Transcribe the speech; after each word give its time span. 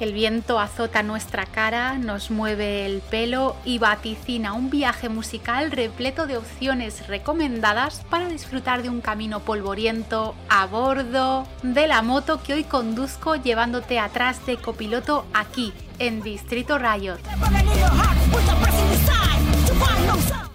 El 0.00 0.14
viento 0.14 0.58
azota 0.58 1.02
nuestra 1.02 1.44
cara, 1.44 1.98
nos 1.98 2.30
mueve 2.30 2.86
el 2.86 3.02
pelo 3.02 3.54
y 3.66 3.78
vaticina 3.78 4.54
un 4.54 4.70
viaje 4.70 5.10
musical 5.10 5.70
repleto 5.70 6.26
de 6.26 6.38
opciones 6.38 7.06
recomendadas 7.06 8.00
para 8.08 8.26
disfrutar 8.30 8.82
de 8.82 8.88
un 8.88 9.02
camino 9.02 9.40
polvoriento 9.40 10.34
a 10.48 10.64
bordo 10.64 11.46
de 11.62 11.86
la 11.86 12.00
moto 12.00 12.42
que 12.42 12.54
hoy 12.54 12.64
conduzco 12.64 13.36
llevándote 13.36 13.98
atrás 13.98 14.46
de 14.46 14.56
copiloto 14.56 15.26
aquí, 15.34 15.74
en 15.98 16.22
Distrito 16.22 16.78
Riot. 16.78 17.18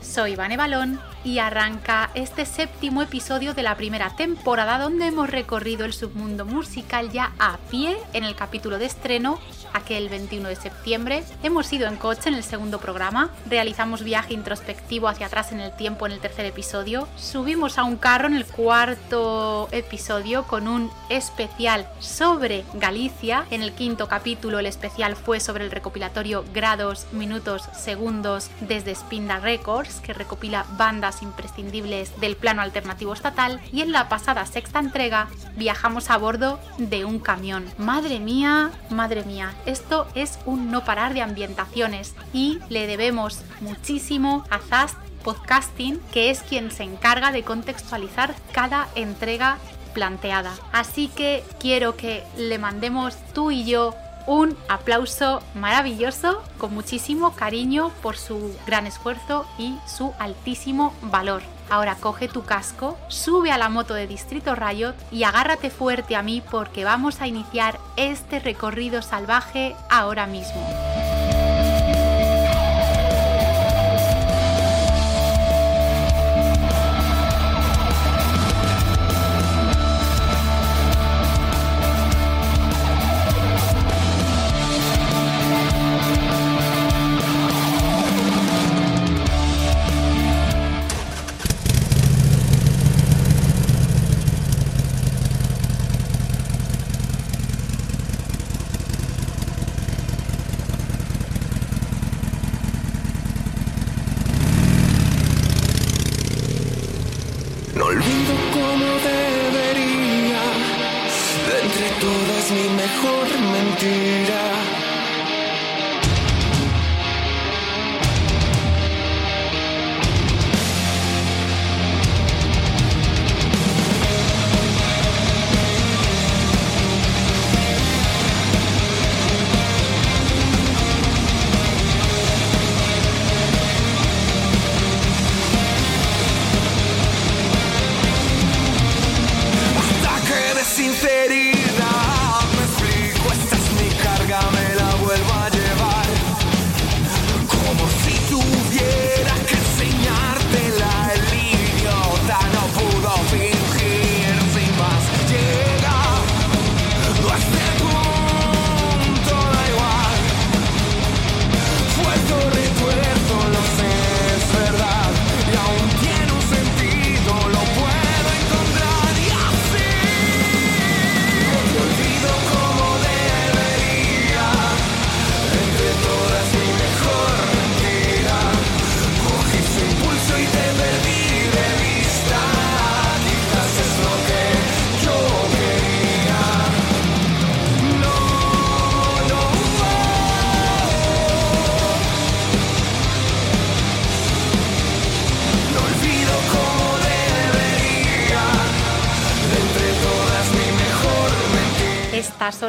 Soy 0.01 0.35
Vane 0.35 0.57
Balón 0.57 0.99
y 1.25 1.39
arranca 1.39 2.11
este 2.13 2.45
séptimo 2.45 3.01
episodio 3.01 3.55
de 3.55 3.63
la 3.63 3.75
primera 3.75 4.15
temporada 4.15 4.77
donde 4.77 5.07
hemos 5.07 5.29
recorrido 5.29 5.83
el 5.83 5.91
submundo 5.91 6.45
musical 6.45 7.11
ya 7.11 7.33
a 7.39 7.57
pie 7.71 7.97
en 8.13 8.23
el 8.23 8.35
capítulo 8.35 8.77
de 8.77 8.85
estreno 8.85 9.39
aquel 9.73 10.07
21 10.07 10.47
de 10.47 10.55
septiembre. 10.55 11.23
Hemos 11.43 11.73
ido 11.73 11.87
en 11.87 11.97
coche 11.97 12.29
en 12.29 12.35
el 12.35 12.43
segundo 12.43 12.79
programa, 12.79 13.31
realizamos 13.49 14.03
viaje 14.03 14.33
introspectivo 14.33 15.07
hacia 15.07 15.25
atrás 15.25 15.51
en 15.51 15.59
el 15.59 15.75
tiempo 15.75 16.05
en 16.05 16.13
el 16.13 16.19
tercer 16.19 16.45
episodio, 16.45 17.07
subimos 17.17 17.77
a 17.77 17.83
un 17.83 17.97
carro 17.97 18.27
en 18.27 18.35
el 18.35 18.45
cuarto 18.45 19.67
episodio 19.71 20.43
con 20.43 20.67
un 20.67 20.91
especial 21.09 21.89
sobre 21.99 22.63
Galicia. 22.75 23.45
En 23.49 23.63
el 23.63 23.73
quinto 23.73 24.07
capítulo 24.07 24.59
el 24.59 24.67
especial 24.67 25.15
fue 25.15 25.39
sobre 25.39 25.65
el 25.65 25.71
recopilatorio 25.71 26.45
Grados, 26.53 27.07
Minutos, 27.11 27.63
Segundos 27.73 28.49
desde 28.61 28.93
Spinda 28.93 29.39
Records 29.39 29.99
que 30.01 30.13
recopila 30.13 30.65
bandas 30.77 31.14
imprescindibles 31.21 32.19
del 32.19 32.35
plano 32.35 32.61
alternativo 32.61 33.13
estatal 33.13 33.59
y 33.71 33.81
en 33.81 33.91
la 33.91 34.09
pasada 34.09 34.45
sexta 34.45 34.79
entrega 34.79 35.27
viajamos 35.55 36.09
a 36.09 36.17
bordo 36.17 36.59
de 36.77 37.05
un 37.05 37.19
camión. 37.19 37.65
Madre 37.77 38.19
mía, 38.19 38.71
madre 38.89 39.23
mía, 39.23 39.53
esto 39.65 40.07
es 40.15 40.39
un 40.45 40.71
no 40.71 40.83
parar 40.83 41.13
de 41.13 41.21
ambientaciones 41.21 42.15
y 42.33 42.59
le 42.69 42.87
debemos 42.87 43.41
muchísimo 43.61 44.43
a 44.49 44.59
Zast 44.59 44.97
Podcasting, 45.23 45.99
que 46.11 46.29
es 46.29 46.41
quien 46.43 46.69
se 46.69 46.83
encarga 46.83 47.31
de 47.31 47.43
contextualizar 47.43 48.35
cada 48.51 48.87
entrega 48.95 49.57
planteada. 49.95 50.53
Así 50.71 51.07
que 51.07 51.43
quiero 51.59 51.95
que 51.95 52.23
le 52.37 52.59
mandemos 52.59 53.17
tú 53.33 53.49
y 53.49 53.65
yo 53.65 53.95
un 54.27 54.57
aplauso 54.69 55.41
maravilloso 55.53 56.41
con 56.57 56.73
muchísimo 56.73 57.33
cariño 57.35 57.91
por 58.01 58.17
su 58.17 58.55
gran 58.65 58.87
esfuerzo 58.87 59.45
y 59.57 59.77
su 59.87 60.13
altísimo 60.19 60.93
valor. 61.01 61.41
Ahora 61.69 61.95
coge 61.95 62.27
tu 62.27 62.43
casco, 62.43 62.97
sube 63.07 63.51
a 63.51 63.57
la 63.57 63.69
moto 63.69 63.95
de 63.95 64.07
Distrito 64.07 64.55
Riot 64.55 64.93
y 65.11 65.23
agárrate 65.23 65.69
fuerte 65.69 66.15
a 66.15 66.21
mí 66.21 66.43
porque 66.51 66.83
vamos 66.83 67.21
a 67.21 67.27
iniciar 67.27 67.79
este 67.97 68.39
recorrido 68.39 69.01
salvaje 69.01 69.75
ahora 69.89 70.27
mismo. 70.27 71.04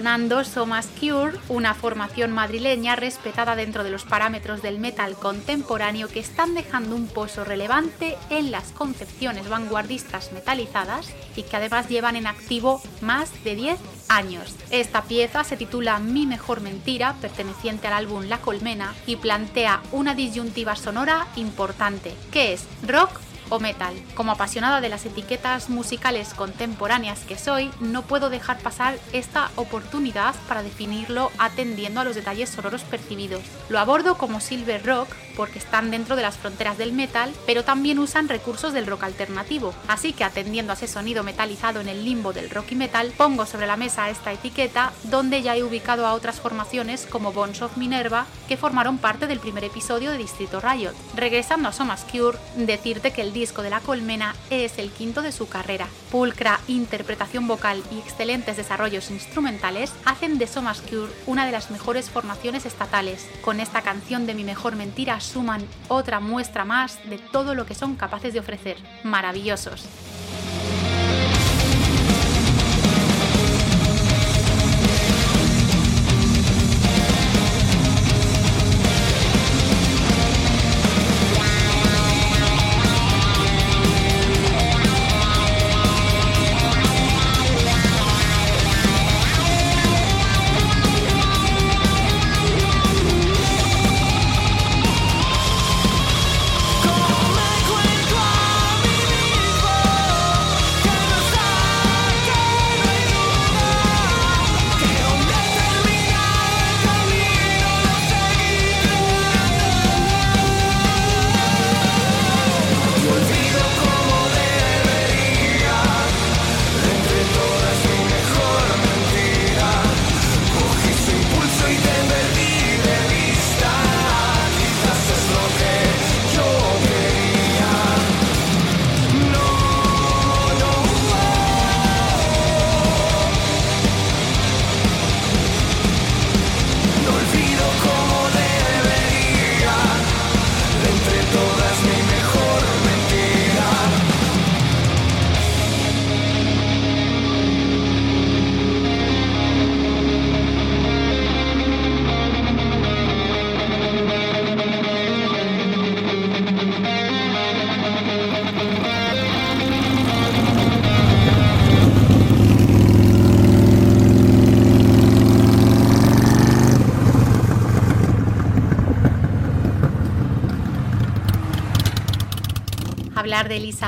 Sonando 0.07 0.45
Somas 0.45 0.87
Cure, 1.01 1.37
una 1.49 1.75
formación 1.75 2.31
madrileña 2.31 2.95
respetada 2.95 3.57
dentro 3.57 3.83
de 3.83 3.91
los 3.91 4.05
parámetros 4.05 4.63
del 4.63 4.79
metal 4.79 5.17
contemporáneo 5.17 6.07
que 6.07 6.21
están 6.21 6.55
dejando 6.55 6.95
un 6.95 7.09
pozo 7.09 7.43
relevante 7.43 8.17
en 8.31 8.53
las 8.53 8.71
concepciones 8.71 9.49
vanguardistas 9.49 10.31
metalizadas 10.33 11.13
y 11.35 11.43
que 11.43 11.57
además 11.57 11.89
llevan 11.89 12.15
en 12.15 12.29
activo 12.29 12.81
más 13.01 13.33
de 13.43 13.57
10 13.57 13.81
años. 14.09 14.55
Esta 14.71 15.03
pieza 15.03 15.43
se 15.43 15.57
titula 15.57 15.99
Mi 15.99 16.25
mejor 16.25 16.61
mentira, 16.61 17.17
perteneciente 17.21 17.89
al 17.89 17.95
álbum 17.95 18.27
La 18.29 18.39
Colmena, 18.39 18.95
y 19.09 19.17
plantea 19.17 19.83
una 19.91 20.15
disyuntiva 20.15 20.77
sonora 20.77 21.27
importante, 21.35 22.15
que 22.31 22.53
es 22.53 22.65
rock 22.87 23.11
o 23.49 23.61
metal. 23.61 23.95
Como 24.15 24.33
apasionada 24.33 24.81
de 24.81 24.89
las 24.89 25.07
etiquetas 25.07 25.69
musicales 25.69 26.35
contemporáneas 26.35 27.21
que 27.21 27.39
soy, 27.39 27.71
no 27.81 28.03
puedo 28.03 28.31
dejar 28.31 28.59
pasar 28.59 28.99
esta 29.13 29.51
oportunidad 29.57 30.35
para 30.49 30.63
definirlo 30.63 31.31
atendiendo 31.39 32.01
a 32.01 32.05
los 32.05 32.15
detalles 32.15 32.51
sonoros 32.51 32.83
percibidos. 32.83 33.43
Lo 33.69 33.79
abordo 33.79 34.19
como 34.19 34.41
silver 34.41 34.85
rock, 34.85 35.09
porque 35.37 35.59
están 35.59 35.91
dentro 35.91 36.17
de 36.17 36.23
las 36.23 36.37
fronteras 36.37 36.79
del 36.79 36.93
metal, 36.93 37.33
pero 37.47 37.65
también 37.65 37.99
usan 37.99 38.29
recursos 38.29 38.73
del 38.73 38.87
rock 38.87 39.05
alternativo. 39.05 39.75
Así 39.89 40.13
que 40.13 40.25
atendiendo 40.25 40.73
a 40.73 40.77
ese 40.77 40.89
sonido 40.89 41.23
metalizado 41.23 41.81
en 41.81 41.89
el 41.89 42.05
limbo 42.05 42.33
del 42.33 42.51
rock 42.51 42.73
y 42.73 42.75
metal, 42.77 43.13
pongo 43.17 43.47
sobre 43.47 43.67
la 43.67 43.77
mesa 43.77 44.11
esta 44.11 44.33
etiqueta 44.33 44.93
donde 45.05 45.43
ya 45.43 45.57
he 45.57 45.63
ubicado 45.63 46.07
a 46.07 46.15
otras 46.15 46.41
formaciones 46.41 47.07
como 47.07 47.33
Bones 47.33 47.63
of 47.63 47.77
Minerva 47.77 48.27
que 48.49 48.57
formaron 48.57 48.99
parte 48.99 49.27
del 49.27 49.41
primer 49.41 49.65
episodio 49.65 50.11
de 50.11 50.19
Distrito 50.19 50.61
Riot. 50.61 50.95
Regresando 51.15 51.69
a 51.69 51.73
Somas 51.73 52.05
Cure, 52.05 52.39
decirte 52.57 53.13
que 53.13 53.23
el 53.23 53.33
disco 53.33 53.63
de 53.63 53.71
la 53.71 53.81
colmena 53.81 54.35
es 54.51 54.79
el 54.79 54.91
quinto 54.91 55.23
de 55.23 55.33
su 55.33 55.49
carrera. 55.49 55.89
Pulcra 56.11 56.61
interpretación 56.69 57.47
vocal 57.47 57.83
y 57.91 57.99
excelentes 57.99 58.57
desarrollos 58.57 59.11
instrumentales 59.11 59.93
hacen 60.05 60.39
de 60.39 60.47
Somas 60.47 60.81
Cure 60.81 61.13
una 61.27 61.47
de 61.47 61.53
las 61.53 61.71
mejores 61.71 62.11
formaciones 62.11 62.67
estatales. 62.67 63.27
Con 63.43 63.61
esta 63.61 63.83
canción 63.83 64.27
de 64.27 64.35
Mi 64.35 64.45
Mejor 64.45 64.77
Mentira 64.77 65.21
suman 65.27 65.67
otra 65.89 66.21
muestra 66.21 66.65
más 66.65 66.99
de 67.09 67.19
todo 67.19 67.55
lo 67.55 67.67
que 67.67 67.75
son 67.75 67.97
capaces 67.97 68.33
de 68.33 68.41
ofrecer. 68.41 68.77
Maravillosos. 69.03 69.87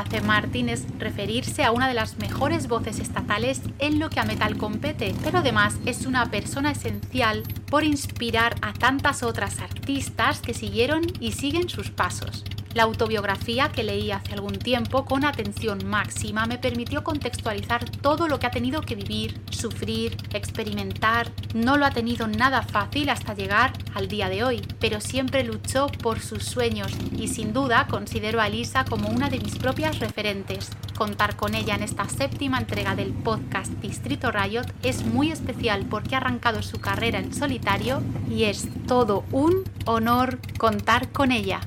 C. 0.05 0.21
Martin 0.21 0.69
es 0.69 0.87
referirse 0.99 1.65
a 1.65 1.73
una 1.73 1.89
de 1.89 1.95
las 1.95 2.19
mejores 2.19 2.69
voces 2.69 2.99
estatales 2.99 3.61
en 3.79 3.99
lo 3.99 4.11
que 4.11 4.21
a 4.21 4.25
metal 4.25 4.57
compete, 4.57 5.15
pero 5.23 5.39
además 5.39 5.77
es 5.87 6.07
una 6.07 6.31
persona 6.31 6.73
esencial 6.73 7.43
por 7.71 7.85
inspirar 7.85 8.55
a 8.63 8.73
tantas 8.73 9.23
otras 9.23 9.61
artistas 9.61 10.41
que 10.41 10.55
siguieron 10.55 11.03
y 11.21 11.33
siguen 11.33 11.69
sus 11.69 11.91
pasos. 11.91 12.45
La 12.75 12.83
autobiografía 12.83 13.71
que 13.71 13.83
leí 13.83 14.11
hace 14.13 14.35
algún 14.35 14.59
tiempo 14.59 15.05
con 15.07 15.25
atención 15.25 15.87
máxima 15.87 16.47
me 16.47 16.59
permitió 16.59 17.03
contextualizar 17.03 17.89
todo 17.89 18.29
lo 18.29 18.39
que 18.39 18.47
ha 18.47 18.51
tenido 18.51 18.83
que 18.83 18.95
vivir, 18.95 19.41
sufrir, 19.51 20.17
experimentar. 20.35 21.33
No 21.55 21.77
lo 21.77 21.87
ha 21.87 21.91
tenido 21.91 22.29
nada 22.29 22.63
fácil 22.63 23.09
hasta 23.09 23.35
llegar 23.35 23.73
al 23.95 24.09
día 24.09 24.29
de 24.29 24.45
hoy, 24.45 24.63
pero 24.81 25.01
siempre 25.01 25.45
luchó 25.45 25.87
por 25.87 26.21
sus 26.21 26.45
sueños 26.45 26.93
y 27.17 27.29
sin 27.29 27.53
duda 27.53 27.87
considero 27.89 28.41
a 28.41 28.49
Elisa 28.49 28.85
como 28.85 29.09
una 29.09 29.31
de 29.31 29.41
mis 29.41 29.57
propias 29.57 29.99
referentes. 29.99 30.71
Contar 30.97 31.37
con 31.37 31.55
ella 31.55 31.75
en 31.75 31.83
esta 31.83 32.09
séptima 32.09 32.59
entrega 32.59 32.95
del 32.95 33.13
podcast 33.13 33.73
Distrito 33.81 34.31
Riot 34.31 34.67
es 34.83 35.05
muy 35.05 35.33
especial 35.33 35.87
porque 35.89 36.15
ha 36.15 36.19
arrancado 36.19 36.63
su 36.63 36.81
carrera 36.81 37.19
en 37.19 37.35
solitario 37.35 38.03
y 38.31 38.45
es 38.45 38.69
todo 38.87 39.25
un 39.33 39.65
honor 39.87 40.39
contar 40.59 41.11
con 41.13 41.33
ella 41.33 41.61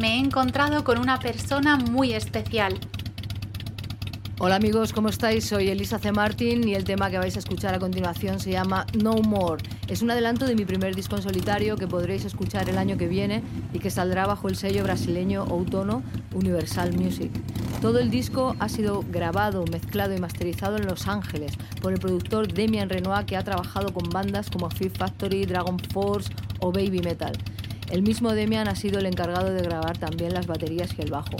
me 0.00 0.14
he 0.14 0.18
encontrado 0.18 0.82
con 0.82 0.98
una 0.98 1.18
persona 1.18 1.76
muy 1.76 2.14
especial. 2.14 2.80
Hola 4.38 4.56
amigos, 4.56 4.94
¿cómo 4.94 5.10
estáis? 5.10 5.44
Soy 5.44 5.68
Elisa 5.68 5.98
C. 5.98 6.10
Martin 6.10 6.66
y 6.66 6.74
el 6.74 6.84
tema 6.84 7.10
que 7.10 7.18
vais 7.18 7.36
a 7.36 7.40
escuchar 7.40 7.74
a 7.74 7.78
continuación 7.78 8.40
se 8.40 8.50
llama 8.50 8.86
No 8.94 9.16
More. 9.16 9.62
Es 9.88 10.00
un 10.00 10.10
adelanto 10.10 10.46
de 10.46 10.54
mi 10.54 10.64
primer 10.64 10.96
disco 10.96 11.16
en 11.16 11.22
solitario 11.22 11.76
que 11.76 11.86
podréis 11.86 12.24
escuchar 12.24 12.70
el 12.70 12.78
año 12.78 12.96
que 12.96 13.08
viene 13.08 13.42
y 13.74 13.78
que 13.78 13.90
saldrá 13.90 14.26
bajo 14.26 14.48
el 14.48 14.56
sello 14.56 14.84
brasileño 14.84 15.44
Outono 15.44 16.02
Universal 16.32 16.96
Music. 16.96 17.30
Todo 17.82 17.98
el 17.98 18.10
disco 18.10 18.56
ha 18.58 18.70
sido 18.70 19.04
grabado, 19.10 19.66
mezclado 19.70 20.14
y 20.14 20.18
masterizado 20.18 20.78
en 20.78 20.86
Los 20.86 21.08
Ángeles 21.08 21.52
por 21.82 21.92
el 21.92 21.98
productor 21.98 22.50
Demian 22.50 22.88
Renoir 22.88 23.26
que 23.26 23.36
ha 23.36 23.44
trabajado 23.44 23.92
con 23.92 24.08
bandas 24.08 24.48
como 24.48 24.70
Fear 24.70 24.92
Factory, 24.92 25.44
Dragon 25.44 25.78
Force 25.92 26.32
o 26.60 26.72
Baby 26.72 27.00
Metal. 27.00 27.36
El 27.90 28.02
mismo 28.02 28.32
Demian 28.32 28.68
ha 28.68 28.76
sido 28.76 29.00
el 29.00 29.06
encargado 29.06 29.52
de 29.52 29.62
grabar 29.62 29.98
también 29.98 30.32
las 30.32 30.46
baterías 30.46 30.90
y 30.96 31.02
el 31.02 31.10
bajo. 31.10 31.36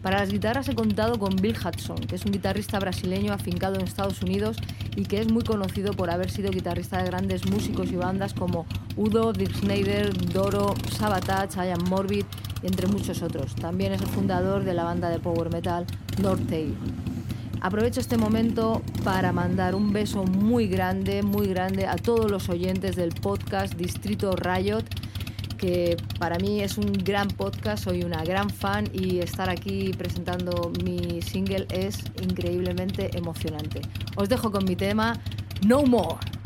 Para 0.00 0.20
las 0.20 0.32
guitarras 0.32 0.66
he 0.68 0.74
contado 0.74 1.18
con 1.18 1.36
Bill 1.36 1.54
Hudson, 1.54 1.98
que 1.98 2.16
es 2.16 2.24
un 2.24 2.32
guitarrista 2.32 2.78
brasileño 2.78 3.34
afincado 3.34 3.74
en 3.74 3.82
Estados 3.82 4.22
Unidos 4.22 4.56
y 4.96 5.04
que 5.04 5.20
es 5.20 5.30
muy 5.30 5.44
conocido 5.44 5.92
por 5.92 6.08
haber 6.08 6.30
sido 6.30 6.50
guitarrista 6.50 7.02
de 7.02 7.04
grandes 7.04 7.44
músicos 7.44 7.92
y 7.92 7.96
bandas 7.96 8.32
como 8.32 8.64
Udo, 8.96 9.34
Dick 9.34 9.54
Snyder, 9.54 10.16
Doro, 10.32 10.74
Sabotage, 10.96 11.56
Ian 11.56 11.84
Morbid 11.90 12.24
entre 12.62 12.86
muchos 12.86 13.20
otros. 13.20 13.54
También 13.54 13.92
es 13.92 14.00
el 14.00 14.08
fundador 14.08 14.64
de 14.64 14.72
la 14.72 14.84
banda 14.84 15.10
de 15.10 15.18
power 15.18 15.52
metal 15.52 15.84
North 16.22 16.48
Tail. 16.48 16.74
Aprovecho 17.60 18.00
este 18.00 18.16
momento 18.16 18.80
para 19.04 19.32
mandar 19.32 19.74
un 19.74 19.92
beso 19.92 20.24
muy 20.24 20.66
grande, 20.66 21.22
muy 21.22 21.46
grande 21.48 21.86
a 21.86 21.96
todos 21.96 22.30
los 22.30 22.48
oyentes 22.48 22.96
del 22.96 23.10
podcast 23.10 23.74
Distrito 23.74 24.34
Riot 24.34 24.84
que 25.60 25.98
para 26.18 26.38
mí 26.38 26.62
es 26.62 26.78
un 26.78 26.90
gran 26.92 27.28
podcast, 27.28 27.84
soy 27.84 28.02
una 28.02 28.24
gran 28.24 28.48
fan 28.48 28.88
y 28.94 29.18
estar 29.18 29.50
aquí 29.50 29.92
presentando 29.92 30.72
mi 30.82 31.20
single 31.20 31.66
es 31.70 32.02
increíblemente 32.22 33.10
emocionante. 33.16 33.82
Os 34.16 34.30
dejo 34.30 34.50
con 34.50 34.64
mi 34.64 34.74
tema 34.74 35.20
No 35.66 35.82
More. 35.82 36.39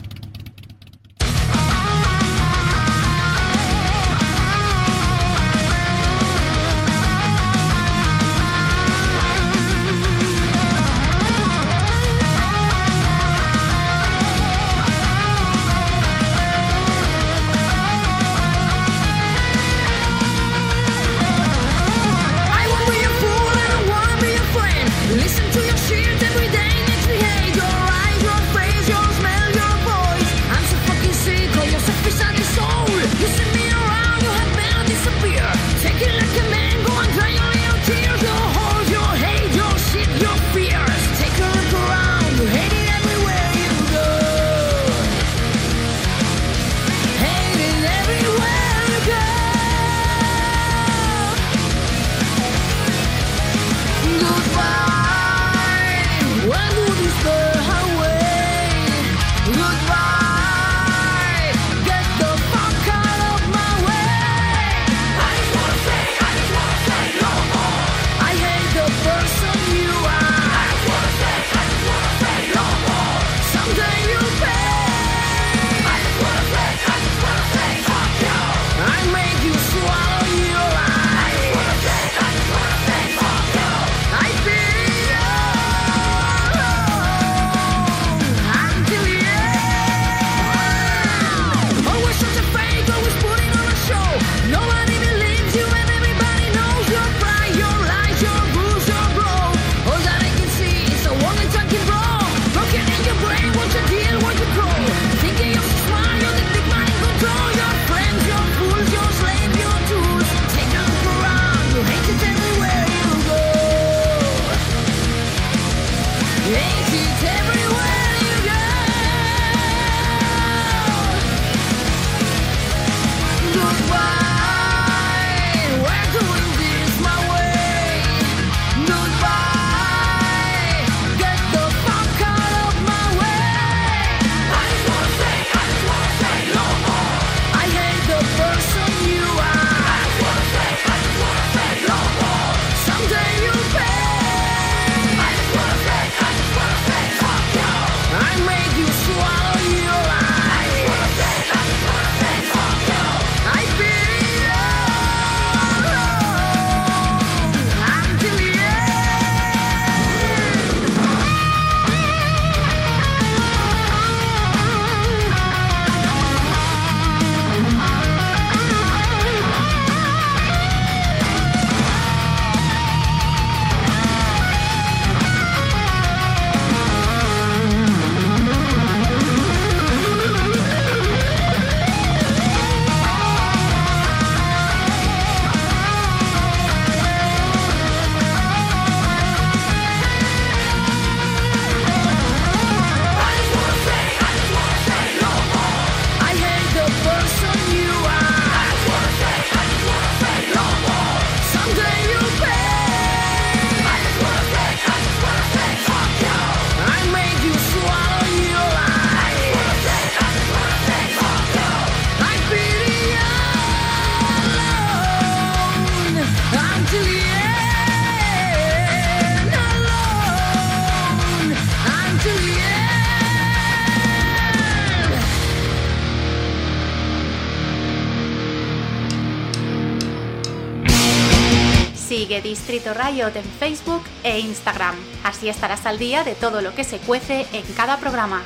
Riot 232.82 233.36
en 233.36 233.44
Facebook 233.44 234.02
e 234.24 234.40
Instagram. 234.40 234.96
Así 235.22 235.48
estarás 235.48 235.86
al 235.86 235.98
día 235.98 236.24
de 236.24 236.34
todo 236.34 236.60
lo 236.60 236.74
que 236.74 236.82
se 236.82 236.98
cuece 236.98 237.46
en 237.52 237.62
cada 237.74 237.98
programa. 237.98 238.42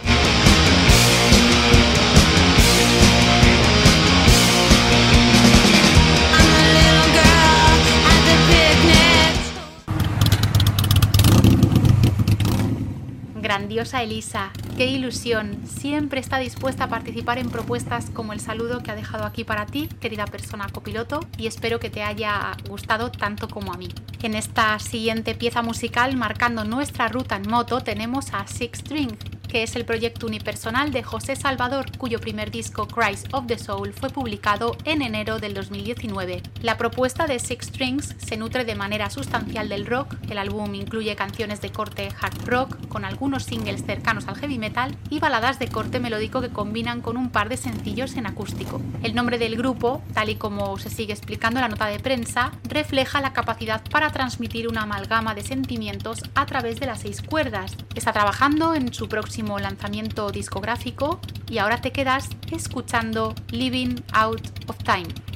Grandiosa 13.41 14.03
Elisa, 14.03 14.51
qué 14.79 14.87
ilusión. 14.87 15.59
Siempre 15.67 16.21
está 16.21 16.39
dispuesta 16.39 16.85
a 16.85 16.89
participar 16.89 17.39
en 17.39 17.51
propuestas 17.51 18.11
como 18.11 18.33
el 18.33 18.39
saludo 18.39 18.81
que 18.81 18.93
ha 18.93 18.95
dejado 18.95 19.25
aquí 19.25 19.43
para 19.43 19.67
ti, 19.67 19.89
querida 20.01 20.25
persona 20.25 20.69
copiloto, 20.69 21.19
y 21.37 21.49
espero 21.49 21.81
que 21.81 21.91
te 21.91 22.05
haya 22.05 22.57
gustado 22.69 23.11
tanto 23.11 23.49
como 23.49 23.73
a 23.73 23.77
mí. 23.77 23.89
En 24.23 24.37
esta 24.37 24.79
siguiente 24.79 25.35
pieza 25.35 25.63
musical, 25.63 26.17
marcando 26.17 26.63
nuestra 26.63 27.09
ruta 27.09 27.35
en 27.35 27.51
moto, 27.51 27.81
tenemos 27.81 28.33
a 28.33 28.47
Six 28.47 28.79
String, 28.79 29.17
que 29.49 29.63
es 29.63 29.75
el 29.75 29.85
proyecto 29.85 30.27
unipersonal 30.27 30.93
de 30.93 31.03
José 31.03 31.35
Salvador, 31.35 31.87
cuyo 31.97 32.21
primer 32.21 32.51
disco 32.51 32.87
Christ 32.87 33.27
of 33.33 33.47
the 33.47 33.59
Soul 33.59 33.93
fue 33.93 34.11
publicado 34.11 34.77
en 34.85 35.03
enero 35.03 35.39
del 35.39 35.55
2019. 35.55 36.43
La 36.63 36.77
propuesta 36.77 37.27
de 37.27 37.39
Six 37.39 37.67
Strings 37.67 38.15
se 38.19 38.37
nutre 38.37 38.65
de 38.65 38.75
manera 38.75 39.11
sustancial 39.11 39.69
del 39.69 39.87
rock, 39.87 40.15
el 40.29 40.39
álbum 40.39 40.75
incluye 40.75 41.17
canciones 41.17 41.61
de 41.61 41.71
corte 41.73 42.11
hard 42.21 42.47
rock, 42.47 42.89
con 42.89 43.05
algunos 43.05 43.45
singles 43.45 43.85
cercanos 43.85 44.29
al 44.29 44.37
heavy 44.37 44.59
metal 44.59 44.95
y 45.09 45.19
baladas 45.19 45.59
de 45.59 45.69
corte 45.69 45.99
melódico 45.99 46.41
que 46.41 46.51
combinan 46.51 47.01
con 47.01 47.17
un 47.17 47.31
par 47.31 47.49
de 47.49 47.57
sencillos 47.57 48.17
en 48.17 48.27
acústico. 48.27 48.81
El 49.03 49.15
nombre 49.15 49.39
del 49.39 49.57
grupo, 49.57 50.03
tal 50.13 50.29
y 50.29 50.37
como 50.37 50.77
se 50.79 50.91
sigue 50.91 51.15
explicando 51.15 51.59
en 51.59 51.63
la 51.63 51.69
nota 51.69 51.87
de 51.87 51.99
prensa, 51.99 52.53
refleja 52.65 53.21
la 53.21 53.33
capacidad 53.33 53.83
para 53.91 54.11
transmitir 54.11 54.69
una 54.69 54.83
amalgama 54.83 55.35
de 55.35 55.43
sentimientos 55.43 56.21
a 56.35 56.45
través 56.45 56.81
de 56.81 56.87
las 56.87 57.01
seis 57.01 57.23
cuerdas. 57.23 57.77
Está 57.95 58.13
trabajando 58.13 58.75
en 58.75 58.93
su 58.93 59.09
próximo 59.09 59.38
lanzamiento 59.59 60.31
discográfico 60.31 61.21
y 61.49 61.59
ahora 61.59 61.81
te 61.81 61.93
quedas 61.93 62.29
escuchando 62.51 63.35
Living 63.51 63.97
Out 64.13 64.43
of 64.69 64.77
Time. 64.79 65.28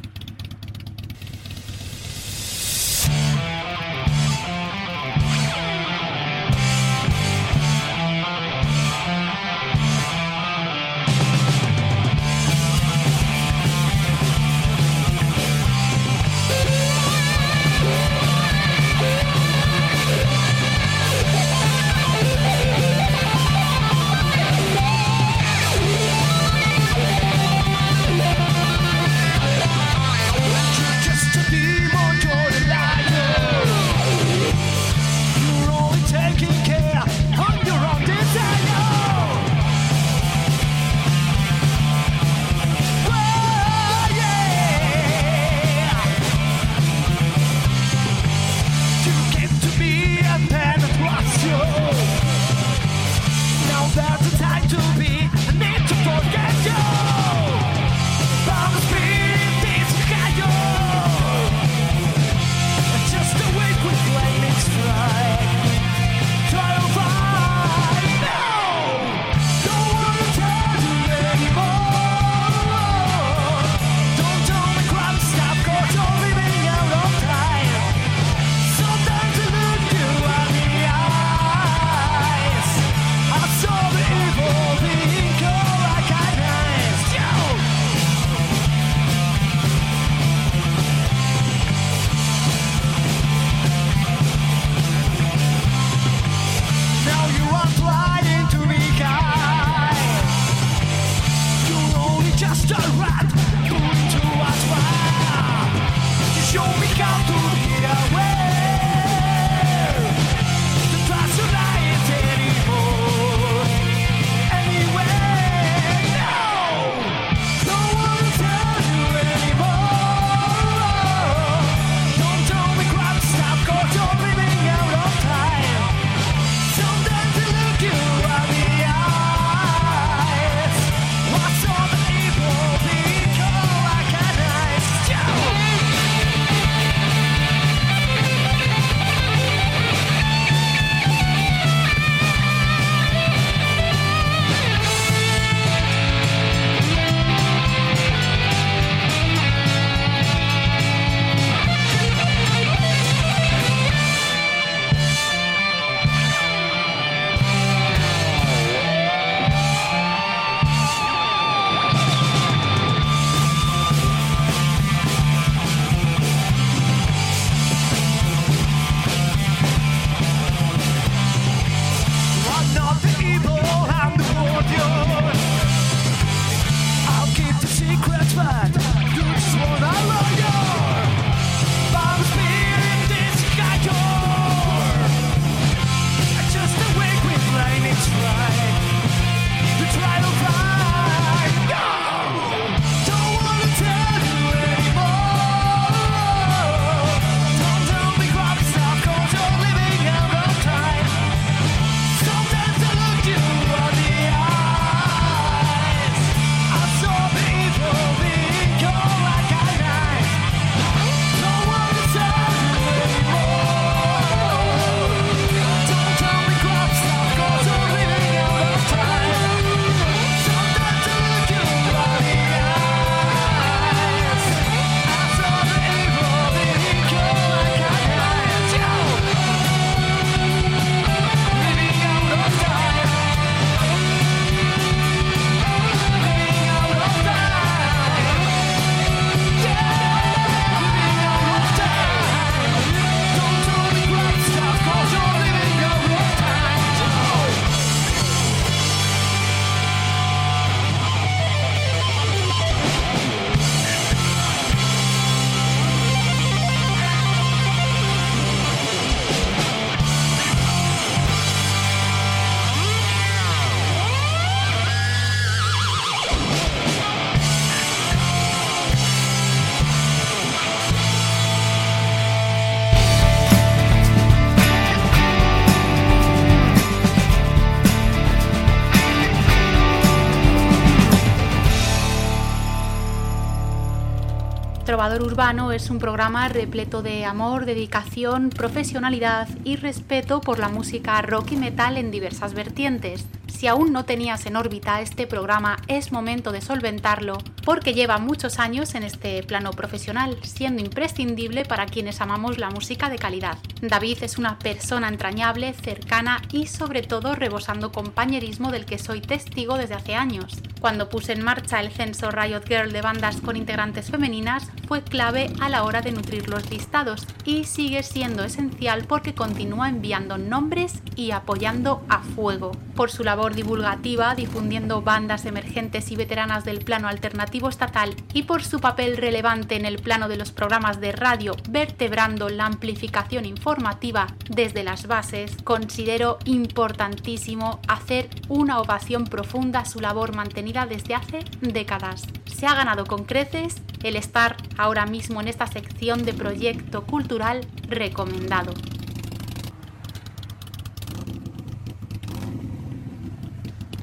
Trovador 285.02 285.26
Urbano 285.26 285.72
es 285.72 285.90
un 285.90 285.98
programa 285.98 286.48
repleto 286.48 287.02
de 287.02 287.24
amor, 287.24 287.64
dedicación, 287.64 288.50
profesionalidad 288.50 289.48
y 289.64 289.74
respeto 289.74 290.40
por 290.40 290.60
la 290.60 290.68
música 290.68 291.20
rock 291.22 291.50
y 291.50 291.56
metal 291.56 291.96
en 291.96 292.12
diversas 292.12 292.54
vertientes. 292.54 293.26
Si 293.62 293.68
aún 293.68 293.92
no 293.92 294.04
tenías 294.04 294.44
en 294.46 294.56
órbita 294.56 295.00
este 295.02 295.28
programa, 295.28 295.76
es 295.86 296.10
momento 296.10 296.50
de 296.50 296.60
solventarlo 296.60 297.38
porque 297.64 297.94
lleva 297.94 298.18
muchos 298.18 298.58
años 298.58 298.96
en 298.96 299.04
este 299.04 299.40
plano 299.44 299.70
profesional, 299.70 300.36
siendo 300.42 300.82
imprescindible 300.82 301.64
para 301.64 301.86
quienes 301.86 302.20
amamos 302.20 302.58
la 302.58 302.70
música 302.70 303.08
de 303.08 303.18
calidad. 303.18 303.58
David 303.80 304.18
es 304.22 304.36
una 304.36 304.58
persona 304.58 305.06
entrañable, 305.06 305.74
cercana 305.74 306.42
y 306.50 306.66
sobre 306.66 307.02
todo 307.02 307.36
rebosando 307.36 307.92
compañerismo 307.92 308.72
del 308.72 308.84
que 308.84 308.98
soy 308.98 309.20
testigo 309.20 309.78
desde 309.78 309.94
hace 309.94 310.16
años. 310.16 310.60
Cuando 310.80 311.08
puse 311.08 311.32
en 311.32 311.44
marcha 311.44 311.78
el 311.78 311.92
censo 311.92 312.32
Riot 312.32 312.66
Girl 312.66 312.90
de 312.90 313.02
bandas 313.02 313.40
con 313.40 313.56
integrantes 313.56 314.10
femeninas, 314.10 314.68
fue 314.88 315.02
clave 315.02 315.52
a 315.60 315.68
la 315.68 315.84
hora 315.84 316.02
de 316.02 316.10
nutrir 316.10 316.50
los 316.50 316.68
listados 316.68 317.28
y 317.44 317.62
sigue 317.62 318.02
siendo 318.02 318.42
esencial 318.42 319.04
porque 319.06 319.34
continúa 319.34 319.88
enviando 319.88 320.38
nombres 320.38 321.00
y 321.14 321.30
apoyando 321.30 322.04
a 322.08 322.22
fuego. 322.22 322.72
Por 322.96 323.12
su 323.12 323.22
labor 323.22 323.51
divulgativa, 323.52 324.34
difundiendo 324.34 325.02
bandas 325.02 325.44
emergentes 325.44 326.10
y 326.10 326.16
veteranas 326.16 326.64
del 326.64 326.84
plano 326.84 327.08
alternativo 327.08 327.68
estatal 327.68 328.14
y 328.32 328.44
por 328.44 328.62
su 328.62 328.80
papel 328.80 329.16
relevante 329.16 329.76
en 329.76 329.86
el 329.86 329.98
plano 329.98 330.28
de 330.28 330.36
los 330.36 330.52
programas 330.52 331.00
de 331.00 331.12
radio, 331.12 331.56
vertebrando 331.68 332.48
la 332.48 332.66
amplificación 332.66 333.44
informativa 333.44 334.26
desde 334.48 334.84
las 334.84 335.06
bases, 335.06 335.56
considero 335.64 336.38
importantísimo 336.44 337.80
hacer 337.88 338.28
una 338.48 338.80
ovación 338.80 339.24
profunda 339.24 339.80
a 339.80 339.84
su 339.84 340.00
labor 340.00 340.34
mantenida 340.34 340.86
desde 340.86 341.14
hace 341.14 341.44
décadas. 341.60 342.26
Se 342.46 342.66
ha 342.66 342.74
ganado 342.74 343.04
con 343.06 343.24
creces 343.24 343.82
el 344.02 344.16
estar 344.16 344.56
ahora 344.76 345.06
mismo 345.06 345.40
en 345.40 345.48
esta 345.48 345.66
sección 345.66 346.24
de 346.24 346.32
proyecto 346.32 347.04
cultural 347.04 347.66
recomendado. 347.88 348.72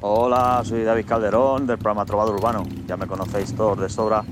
Hola, 0.02 0.62
soy 0.64 0.82
David 0.82 1.04
Calderón 1.04 1.66
del 1.66 1.76
programa 1.76 2.06
Trovador 2.06 2.36
Urbano. 2.36 2.62
Ya 2.86 2.96
me 2.96 3.06
conocéis 3.06 3.54
todos 3.54 3.78
de 3.78 3.90
sobra 3.90 4.24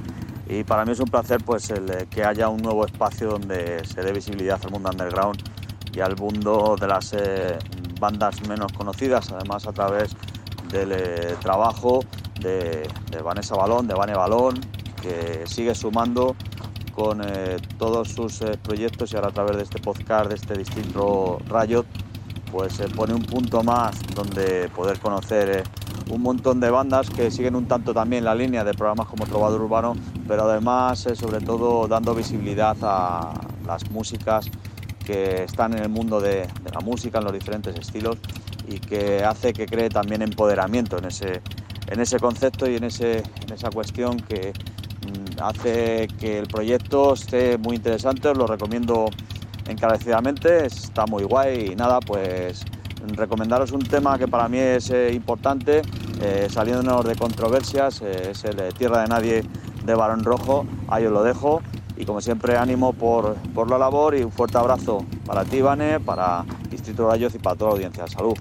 y 0.49 0.65
para 0.65 0.87
mí 0.87 0.93
es 0.93 1.01
un 1.01 1.11
placer 1.11 1.45
pues 1.45 1.69
eh, 1.69 2.07
que 2.11 2.25
haya 2.25 2.49
un 2.49 2.63
nuevo 2.63 2.87
espacio 2.87 3.29
donde 3.29 3.85
se 3.85 4.01
dé 4.01 4.13
visibilidad 4.13 4.59
al 4.65 4.71
mundo 4.71 4.89
underground 4.89 5.43
y 5.93 6.01
al 6.01 6.17
mundo 6.17 6.75
de 6.81 6.87
las 6.87 7.13
eh, 7.13 7.59
bandas 8.01 8.41
menos 8.49 8.73
conocidas, 8.73 9.31
además 9.31 9.67
a 9.67 9.73
través 9.75 10.17
del 10.71 10.93
eh, 10.93 11.37
trabajo 11.43 12.01
de, 12.41 12.89
Vanessa 13.23 13.55
Balón, 13.55 13.87
de 13.87 13.95
Vane 13.95 14.15
Balón, 14.15 14.59
que 15.03 15.43
sigue 15.45 15.75
sumando 15.75 16.35
con 16.95 17.21
todos 17.77 18.09
sus 18.09 18.41
proyectos 18.63 19.13
y 19.13 19.17
ahora 19.17 19.29
a 19.29 19.33
través 19.33 19.59
de 19.59 19.63
este 19.65 19.81
podcast, 19.81 20.31
de 20.31 20.37
este 20.37 20.57
distinto 20.57 21.39
Riot, 21.47 21.85
pues 22.51 22.75
se 22.75 22.89
pone 22.89 23.15
un 23.15 23.23
punto 23.23 23.63
más 23.63 23.97
donde 24.15 24.69
poder 24.75 24.99
conocer 24.99 25.49
eh, 25.49 25.65
un 26.11 26.23
montón 26.23 26.61
de 26.61 26.71
bandas 26.71 27.11
que 27.11 27.31
siguen 27.31 27.55
un 27.55 27.67
tanto 27.67 27.93
también 27.93 28.25
la 28.25 28.35
línea 28.35 28.65
de 28.65 28.73
programas 28.73 29.07
como 29.09 29.27
Trovador 29.27 29.63
Urbano, 29.63 29.95
pero 30.27 30.45
además 30.45 31.07
eh, 31.07 31.15
sobre 31.15 31.41
todo 31.41 31.87
dando 31.87 32.15
visibilidad 32.15 32.77
a 32.83 33.35
las 33.67 33.91
músicas 33.91 34.51
que 35.05 35.45
están 35.45 35.73
en 35.73 35.83
el 35.85 35.89
mundo 35.89 36.21
de, 36.21 36.47
la 36.73 36.81
música, 36.81 37.19
en 37.19 37.25
los 37.25 37.33
diferentes 37.33 37.75
estilos 37.79 38.19
y 38.69 38.79
que 38.79 39.25
hace 39.25 39.53
que 39.53 39.67
cree 39.67 39.89
también 39.89 40.21
empoderamiento 40.23 40.99
en 40.99 41.07
ese, 41.07 41.41
en 41.87 42.01
ese 42.01 42.19
concepto 42.19 42.69
y 42.69 42.77
en, 42.77 42.85
ese, 42.85 43.19
en 43.19 43.53
esa 43.55 43.71
cuestión 43.71 44.19
que 44.19 44.53
mm, 44.53 45.43
hace 45.43 46.09
que 46.19 46.39
el 46.39 46.47
proyecto 46.47 47.15
esté 47.15 47.57
muy 47.57 47.77
interesante, 47.77 48.29
os 48.29 48.37
lo 48.37 48.47
recomiendo 48.47 49.09
encarecidamente, 49.69 50.67
está 50.67 51.07
muy 51.07 51.25
guay 51.25 51.71
y 51.73 51.77
nada, 51.77 52.01
pues 52.01 52.65
recomendaros 53.17 53.73
un 53.73 53.81
tema 53.81 54.19
que 54.19 54.27
para 54.27 54.49
mí 54.49 54.59
es 54.59 54.91
eh, 54.91 55.13
importante, 55.13 55.83
eh, 56.21 56.49
saliéndonos 56.51 57.05
de 57.05 57.15
controversias, 57.17 58.03
eh, 58.03 58.31
es 58.31 58.45
el 58.45 58.57
de 58.57 58.73
Tierra 58.73 59.03
de 59.03 59.09
Nadie 59.09 59.45
de 59.85 59.95
Barón 59.95 60.25
Rojo, 60.25 60.67
ahí 60.89 61.07
os 61.07 61.13
lo 61.13 61.23
dejo 61.23 61.63
y 61.97 62.05
como 62.05 62.21
siempre 62.21 62.57
ánimo 62.57 62.93
por, 62.93 63.35
por 63.55 63.71
la 63.71 63.79
labor 63.79 64.15
y 64.15 64.23
un 64.23 64.33
fuerte 64.33 64.59
abrazo 64.59 65.05
para 65.27 65.45
ti, 65.45 65.61
Vane, 65.61 66.01
para 66.01 66.45
Distrito 66.71 67.09
Rayos 67.09 67.35
y 67.35 67.39
para 67.39 67.57
toda 67.57 67.71
la 67.71 67.75
audiencia. 67.77 68.07
Salud. 68.07 68.35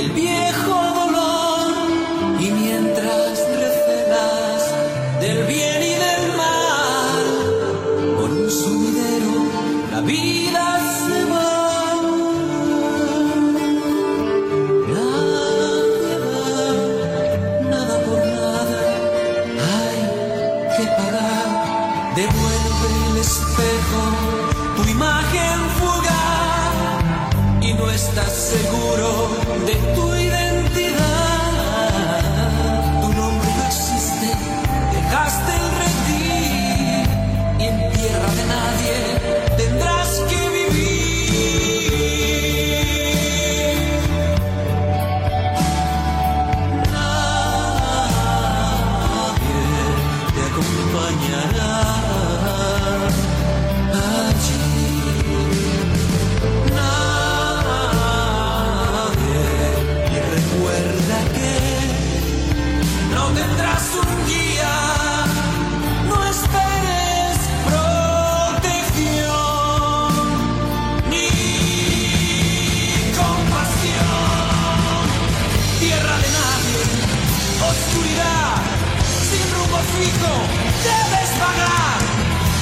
el 0.00 0.10
viejo 0.12 0.69
oscuridad, 77.70 78.56
sin 79.30 79.46
rumbo 79.54 79.78
fijo, 79.94 80.32
debes 80.88 81.30
pagar. 81.42 81.98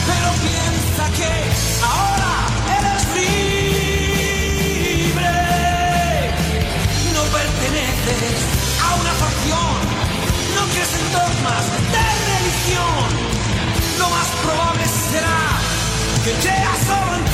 Pero 0.09 0.29
piensa 0.49 1.05
que 1.19 1.33
ahora 1.93 2.33
eres 2.79 3.03
libre. 3.17 4.55
No 7.15 7.23
perteneces 7.39 8.39
a 8.85 8.89
una 9.01 9.15
facción, 9.23 9.77
no 10.57 10.63
crees 10.73 10.93
en 11.01 11.07
dogmas 11.19 11.65
de 11.95 12.07
religión. 12.33 13.09
Lo 13.99 14.07
más 14.11 14.29
probable 14.45 14.85
será 15.11 15.41
que 16.25 16.33
llegas 16.45 16.79
solo 16.87 17.13
en 17.17 17.25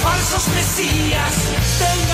falsos 0.00 0.48
mesías. 0.48 1.34
Te 1.78 2.13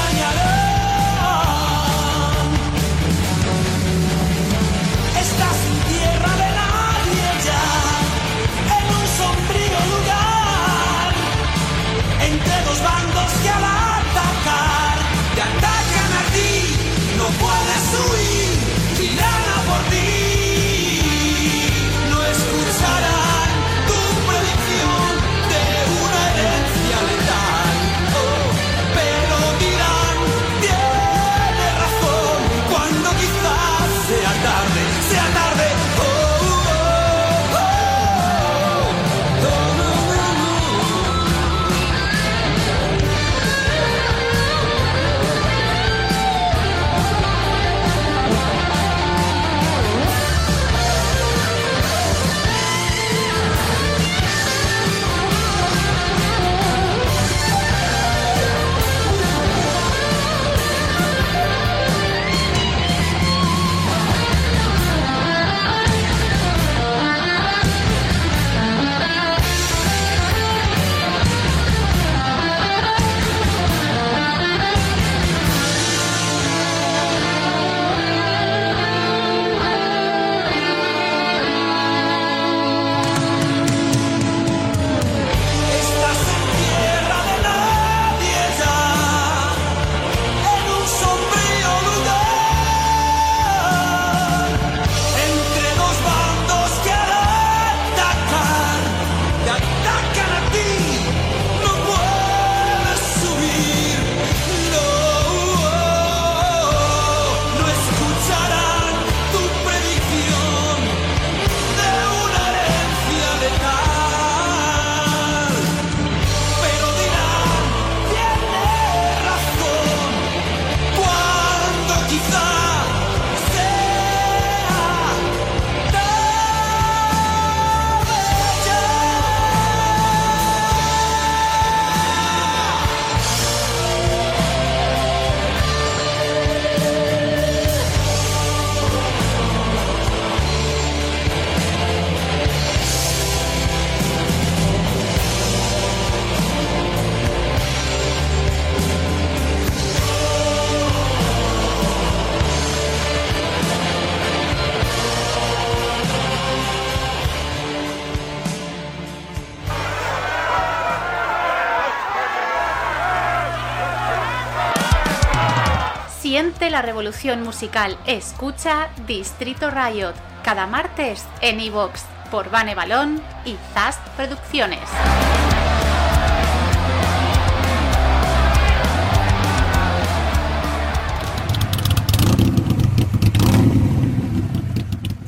Siente 166.60 166.76
la 166.76 166.82
revolución 166.82 167.42
musical. 167.42 167.96
Escucha 168.04 168.90
Distrito 169.06 169.70
Riot 169.70 170.12
cada 170.44 170.66
martes 170.66 171.24
en 171.40 171.58
iVox 171.58 172.04
por 172.30 172.50
Vane 172.50 172.74
Balón 172.74 173.22
y 173.46 173.56
Zast 173.72 174.06
Producciones. 174.08 174.80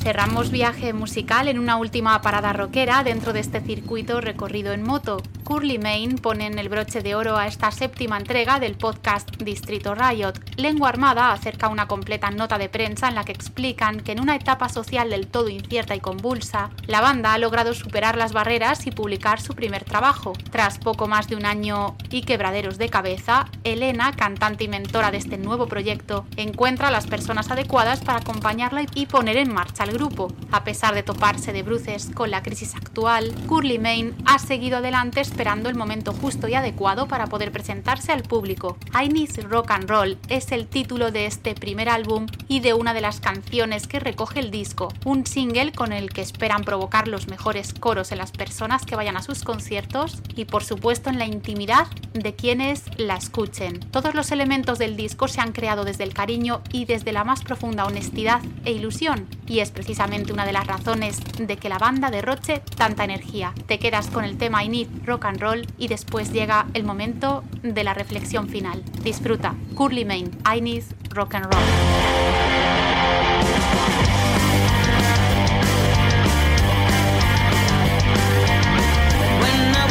Cerramos 0.01 0.51
viaje 0.51 0.93
musical 0.93 1.49
en 1.49 1.59
una 1.59 1.79
última 1.79 2.21
parada 2.21 2.53
rockera 2.53 3.05
dentro 3.05 3.33
de 3.33 3.41
este 3.41 3.63
circuito 3.63 4.21
recorrido 4.21 4.75
en 4.75 4.83
moto. 4.83 5.23
Curly 5.53 5.77
Main 5.77 6.17
ponen 6.17 6.59
el 6.59 6.71
broche 6.71 7.03
de 7.03 7.15
oro 7.15 7.37
a 7.37 7.47
esta 7.47 7.71
séptima 7.71 8.17
entrega 8.17 8.59
del 8.59 8.75
podcast 8.75 9.37
Distrito 9.37 9.95
Riot. 9.95 10.33
Lengua 10.57 10.89
Armada 10.89 11.31
acerca 11.31 11.69
una 11.69 11.87
completa 11.87 12.31
nota 12.31 12.57
de 12.57 12.71
prensa 12.71 13.09
en 13.09 13.15
la 13.15 13.25
que 13.25 13.33
explican 13.33 14.01
que 14.01 14.13
en 14.13 14.21
una 14.23 14.35
etapa 14.35 14.71
social 14.71 15.11
del 15.11 15.27
todo 15.27 15.51
incierta 15.51 15.95
y 15.95 16.01
convulsa, 16.01 16.71
la 16.87 17.03
banda 17.03 17.35
ha 17.35 17.39
logrado 17.39 17.75
superar 17.75 18.17
las 18.17 18.33
barreras 18.33 18.87
y 18.87 18.93
publicar 18.93 19.43
su 19.43 19.55
primer 19.55 19.85
trabajo. 19.85 20.33
Tras 20.51 20.79
poco 20.79 21.07
más 21.07 21.29
de 21.29 21.37
un 21.37 21.45
año 21.45 21.99
y 22.09 22.23
quebraderos 22.23 22.79
de 22.79 22.89
cabeza, 22.89 23.47
Elena, 23.63 24.13
cantante 24.13 24.65
y 24.65 24.69
mentora 24.69 25.11
de 25.11 25.19
este 25.19 25.37
nuevo 25.37 25.67
proyecto, 25.67 26.25
encuentra 26.39 26.89
a 26.89 26.93
las 26.93 27.07
personas 27.07 27.51
adecuadas 27.51 28.01
para 28.01 28.21
acompañarla 28.21 28.87
y 28.95 29.05
poner 29.05 29.37
en 29.37 29.53
marcha 29.53 29.85
el 29.85 29.93
grupo. 29.93 30.33
A 30.51 30.65
pesar 30.65 30.95
de 30.95 31.03
toparse 31.03 31.53
de 31.53 31.63
bruces 31.63 32.11
con 32.15 32.31
la 32.31 32.43
crisis 32.43 32.75
actual, 32.75 33.35
Curly 33.47 33.79
Main 33.79 34.15
ha 34.25 34.39
seguido 34.39 34.79
adelante 34.79 35.21
esperando 35.21 35.42
esperando 35.43 35.69
el 35.69 35.75
momento 35.75 36.13
justo 36.13 36.47
y 36.47 36.55
adecuado 36.55 37.09
para 37.09 37.27
poder 37.27 37.51
presentarse 37.51 38.13
al 38.13 38.23
público. 38.23 38.77
I 38.95 39.09
Need 39.09 39.43
Rock 39.49 39.73
and 39.73 39.91
Roll 39.91 40.17
es 40.29 40.53
el 40.53 40.69
título 40.69 41.11
de 41.11 41.27
este 41.27 41.57
primer 41.57 41.89
álbum 41.89 42.27
y 42.47 42.61
de 42.61 42.75
una 42.75 42.95
de 42.95 43.01
las 43.01 43.19
canciones 43.19 43.89
que 43.89 43.99
recoge 43.99 44.39
el 44.39 44.53
disco, 44.53 44.95
un 45.05 45.27
single 45.27 45.73
con 45.73 45.93
el 45.93 46.13
que 46.13 46.21
esperan 46.21 46.63
provocar 46.63 47.09
los 47.09 47.27
mejores 47.27 47.75
coros 47.75 48.13
en 48.13 48.19
las 48.19 48.31
personas 48.31 48.87
que 48.87 48.95
vayan 48.95 49.17
a 49.17 49.23
sus 49.23 49.43
conciertos 49.43 50.23
y 50.37 50.45
por 50.45 50.63
supuesto 50.63 51.11
en 51.11 51.19
la 51.19 51.27
intimidad 51.27 51.89
de 52.13 52.37
quienes 52.37 52.85
la 52.97 53.17
escuchen. 53.17 53.81
Todos 53.91 54.15
los 54.15 54.31
elementos 54.31 54.79
del 54.79 54.97
disco 54.97 55.27
se 55.27 55.41
han 55.41 55.51
creado 55.51 55.85
desde 55.85 56.05
el 56.05 56.15
cariño 56.15 56.63
y 56.71 56.85
desde 56.85 57.11
la 57.11 57.25
más 57.25 57.43
profunda 57.43 57.85
honestidad 57.85 58.43
e 58.65 58.71
ilusión 58.71 59.27
y 59.49 59.61
es 59.61 59.71
precisamente 59.71 60.33
una 60.33 60.47
de 60.47 60.53
las 60.53 60.67
razones 60.67 61.21
de 61.39 61.57
que 61.57 61.69
la 61.69 61.79
banda 61.79 62.11
derroche 62.11 62.63
tanta 62.77 63.05
energía. 63.05 63.53
Te 63.67 63.79
quedas 63.79 64.07
con 64.07 64.25
el 64.25 64.39
tema 64.39 64.65
I 64.65 64.69
Need 64.69 64.89
Rock 65.05 65.27
and 65.27 65.32
Roll 65.41 65.67
y 65.79 65.89
después 65.89 66.33
llega 66.33 66.67
el 66.75 66.85
momento 66.85 67.45
de 67.63 67.85
la 67.85 67.95
reflexión 67.95 68.49
final. 68.49 68.83
Disfruta. 69.03 69.55
Curly 69.77 70.05
Main, 70.05 70.31
I 70.45 70.61
Need 70.61 70.85
Rock 71.11 71.35
and 71.35 71.47
Roll. 71.47 71.63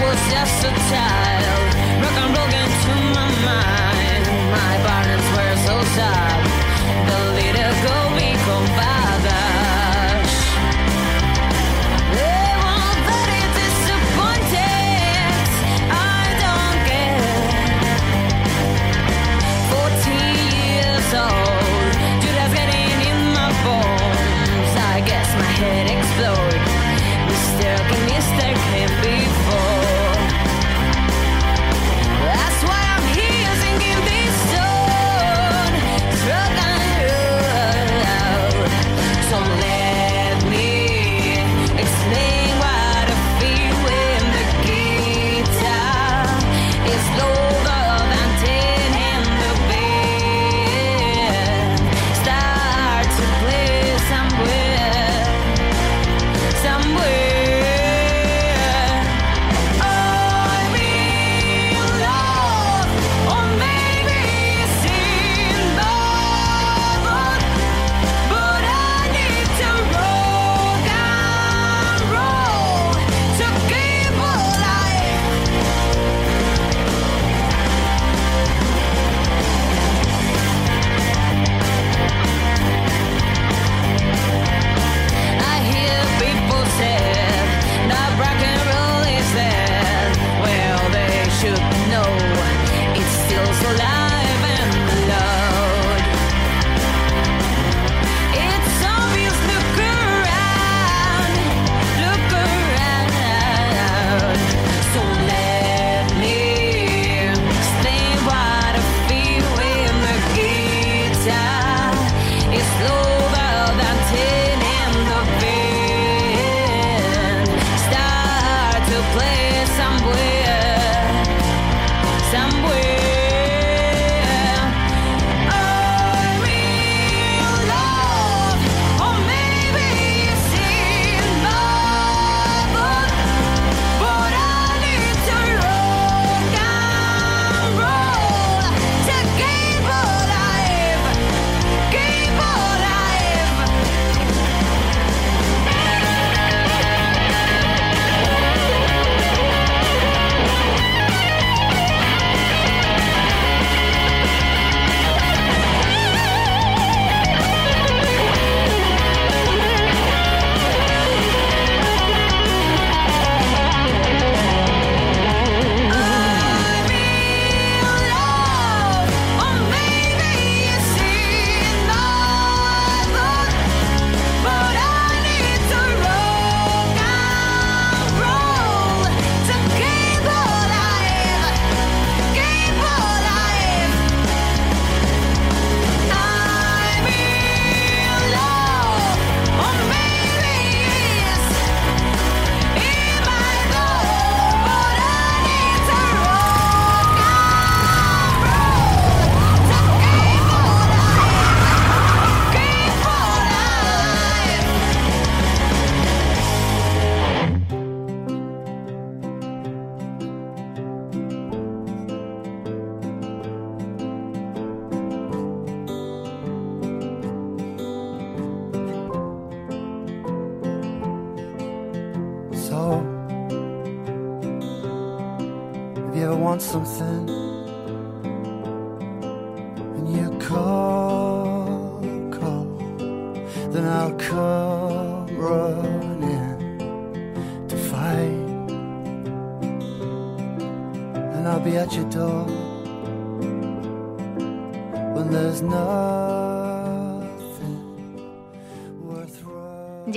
Was 0.01 0.17
just 0.31 0.65
a 0.65 0.71
child, 0.89 1.67
rock 2.01 2.17
and 2.23 2.33
roll 2.35 2.53
into 2.63 2.93
my 3.13 3.27
mind. 3.45 4.23
My 4.49 4.73
parents 4.83 5.27
were 5.37 5.55
so 5.67 5.75
sad. 5.95 6.41
The 7.07 7.19
little 7.37 7.73
girl 7.85 8.09